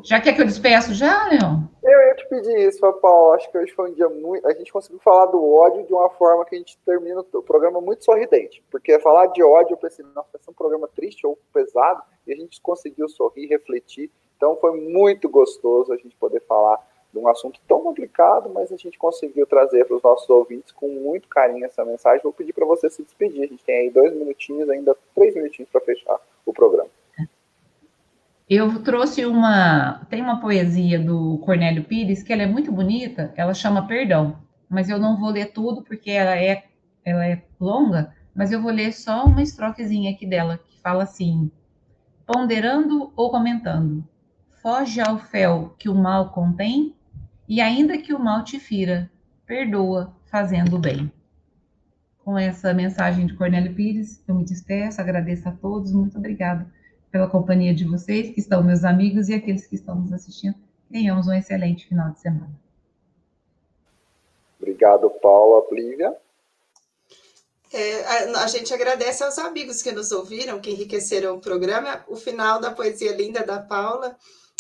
[0.05, 1.61] Já quer que eu despeço já, Leon?
[1.83, 3.35] Eu, ia te pedir isso, Paulo.
[3.35, 4.47] Acho que hoje foi um dia muito.
[4.47, 7.81] A gente conseguiu falar do ódio de uma forma que a gente termina o programa
[7.81, 8.65] muito sorridente.
[8.71, 12.33] Porque falar de ódio, eu pensei, nossa, vai ser um programa triste ou pesado, e
[12.33, 14.11] a gente conseguiu sorrir, refletir.
[14.37, 16.81] Então foi muito gostoso a gente poder falar
[17.13, 20.89] de um assunto tão complicado, mas a gente conseguiu trazer para os nossos ouvintes com
[20.89, 22.23] muito carinho essa mensagem.
[22.23, 23.45] Vou pedir para você se despedir.
[23.45, 26.91] A gente tem aí dois minutinhos, ainda três minutinhos para fechar o programa.
[28.55, 30.05] Eu trouxe uma.
[30.11, 34.37] Tem uma poesia do Cornélio Pires que ela é muito bonita, ela chama Perdão,
[34.69, 36.65] mas eu não vou ler tudo porque ela é,
[37.03, 41.51] ela é longa, mas eu vou ler só uma estrofezinha aqui dela, que fala assim:
[42.27, 44.07] ponderando ou comentando,
[44.61, 46.95] foge ao fel que o mal contém,
[47.49, 49.11] e ainda que o mal te fira,
[49.47, 51.11] perdoa fazendo o bem.
[52.23, 56.71] Com essa mensagem de Cornélio Pires, eu me despeço, agradeço a todos, muito obrigada
[57.13, 60.57] pela companhia de vocês, que estão meus amigos, e aqueles que estão nos assistindo.
[60.91, 62.59] Tenhamos um excelente final de semana.
[64.59, 65.63] Obrigado, Paula.
[65.71, 66.17] Lívia?
[67.73, 72.17] É, a, a, gente agradece aos amigos que nos ouviram, que enriqueceram o programa, o
[72.17, 74.17] final da poesia linda da Paula.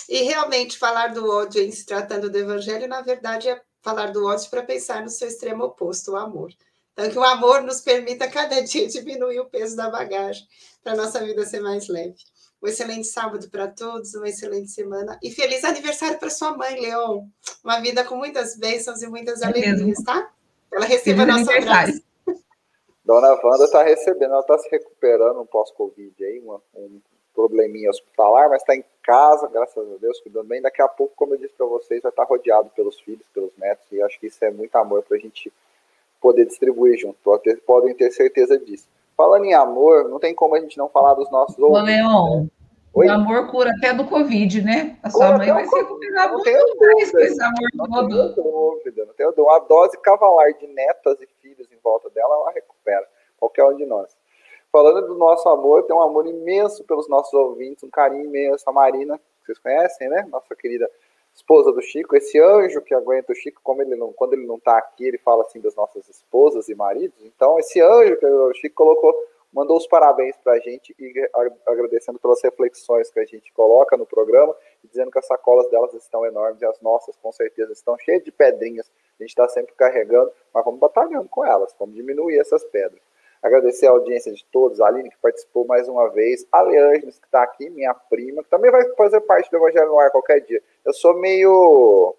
[0.09, 4.27] E realmente falar do ódio em se tratando do evangelho, na verdade, é falar do
[4.27, 6.51] ódio para pensar no seu extremo oposto, o amor.
[6.93, 10.47] Então, que o amor nos permita cada dia diminuir o peso da bagagem,
[10.83, 12.17] para a nossa vida ser mais leve.
[12.63, 15.19] Um excelente sábado para todos, uma excelente semana.
[15.23, 17.25] E feliz aniversário para sua mãe, Leon.
[17.65, 20.05] Uma vida com muitas bênçãos e muitas é alegrias, mesmo.
[20.05, 20.31] tá?
[20.73, 22.03] Ela receba feliz nosso abraço.
[23.05, 27.01] Dona Wanda está recebendo, ela está se recuperando um pós-Covid aí, uma, um
[27.35, 30.63] probleminha hospitalar, mas está em casa, graças a Deus, cuidando bem.
[30.63, 33.51] Daqui a pouco, como eu disse para vocês, vai estar tá rodeado pelos filhos, pelos
[33.57, 35.53] netos, e acho que isso é muito amor para a gente
[36.21, 37.19] poder distribuir junto.
[37.67, 38.87] Podem ter certeza disso.
[39.17, 41.57] Falando em amor, não tem como a gente não falar dos nossos.
[41.57, 42.49] Leon, né?
[42.95, 44.99] o amor cura até do Covid, né?
[45.03, 48.09] A sua mãe vai se recuperar muito mais com esse amor não todo.
[48.09, 49.43] Tenho dúvida, não tenho dúvida.
[49.43, 53.07] Uma dose cavalar de netas e filhos em volta dela, ela recupera.
[53.39, 54.17] Qualquer um de nós.
[54.71, 58.69] Falando do nosso amor, tem um amor imenso pelos nossos ouvintes, um carinho imenso.
[58.69, 60.27] A Marina, que vocês conhecem, né?
[60.31, 60.89] Nossa querida
[61.35, 64.57] esposa do Chico, esse anjo que aguenta o Chico, como ele não, quando ele não
[64.57, 67.17] está aqui, ele fala assim das nossas esposas e maridos.
[67.25, 69.15] Então, esse anjo que o Chico colocou,
[69.53, 71.31] mandou os parabéns para a gente e
[71.67, 76.25] agradecendo pelas reflexões que a gente coloca no programa dizendo que as sacolas delas estão
[76.25, 78.91] enormes e as nossas com certeza estão cheias de pedrinhas.
[79.19, 83.01] A gente está sempre carregando, mas vamos batalhando com elas, vamos diminuir essas pedras.
[83.43, 87.27] Agradecer a audiência de todos, a Aline que participou mais uma vez, a Leângela que
[87.27, 90.63] está aqui, minha prima, que também vai fazer parte do Evangelho no Ar qualquer dia.
[90.85, 92.15] Eu sou meio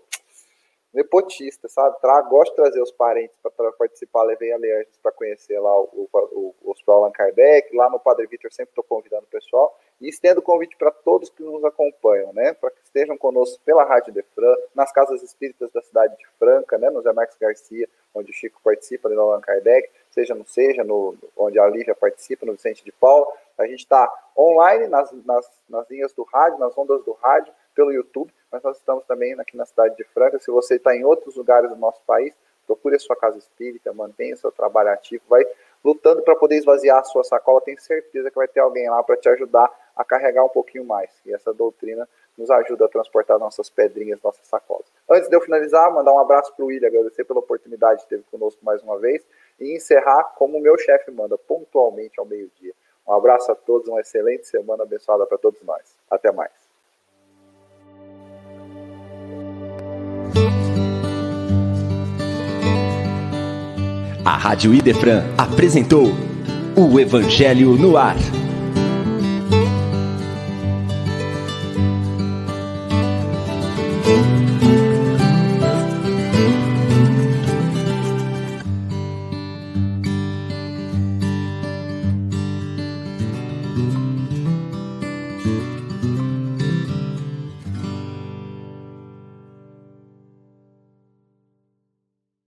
[0.94, 2.00] nepotista, sabe?
[2.00, 4.24] Tra gosto de trazer os parentes para participar.
[4.24, 7.76] Levei a Leângela para conhecer lá o, o, o, o Hospital Allan Kardec.
[7.76, 9.76] Lá no Padre Vitor sempre estou convidando o pessoal.
[10.00, 12.54] E estendo o convite para todos que nos acompanham, né?
[12.54, 16.90] Para que estejam conosco pela Rádio Defran, nas casas espíritas da cidade de Franca, né?
[16.90, 20.84] No Zé Marques Garcia, onde o Chico participa, ali no Allan Kardec seja no Seja,
[20.84, 23.28] no, onde a Lívia participa, no Vicente de Paula.
[23.58, 27.92] A gente está online nas, nas, nas linhas do rádio, nas ondas do rádio, pelo
[27.92, 30.40] YouTube, mas nós estamos também aqui na cidade de Franca.
[30.40, 32.34] Se você está em outros lugares do nosso país,
[32.68, 35.44] procure a sua casa espírita, mantenha seu trabalho ativo, vai
[35.84, 37.62] lutando para poder esvaziar a sua sacola.
[37.62, 41.10] Tenho certeza que vai ter alguém lá para te ajudar a carregar um pouquinho mais.
[41.26, 42.08] E essa doutrina
[42.38, 44.86] nos ajuda a transportar nossas pedrinhas, nossas sacolas.
[45.10, 48.24] Antes de eu finalizar, mandar um abraço para o William, agradecer pela oportunidade de ter
[48.32, 49.24] conosco mais uma vez
[49.60, 52.74] e encerrar como o meu chefe manda, pontualmente ao meio-dia.
[53.08, 55.96] Um abraço a todos, uma excelente semana abençoada para todos nós.
[56.10, 56.52] Até mais.
[64.26, 66.06] A Rádio Idefran apresentou
[66.78, 68.16] o Evangelho no Ar.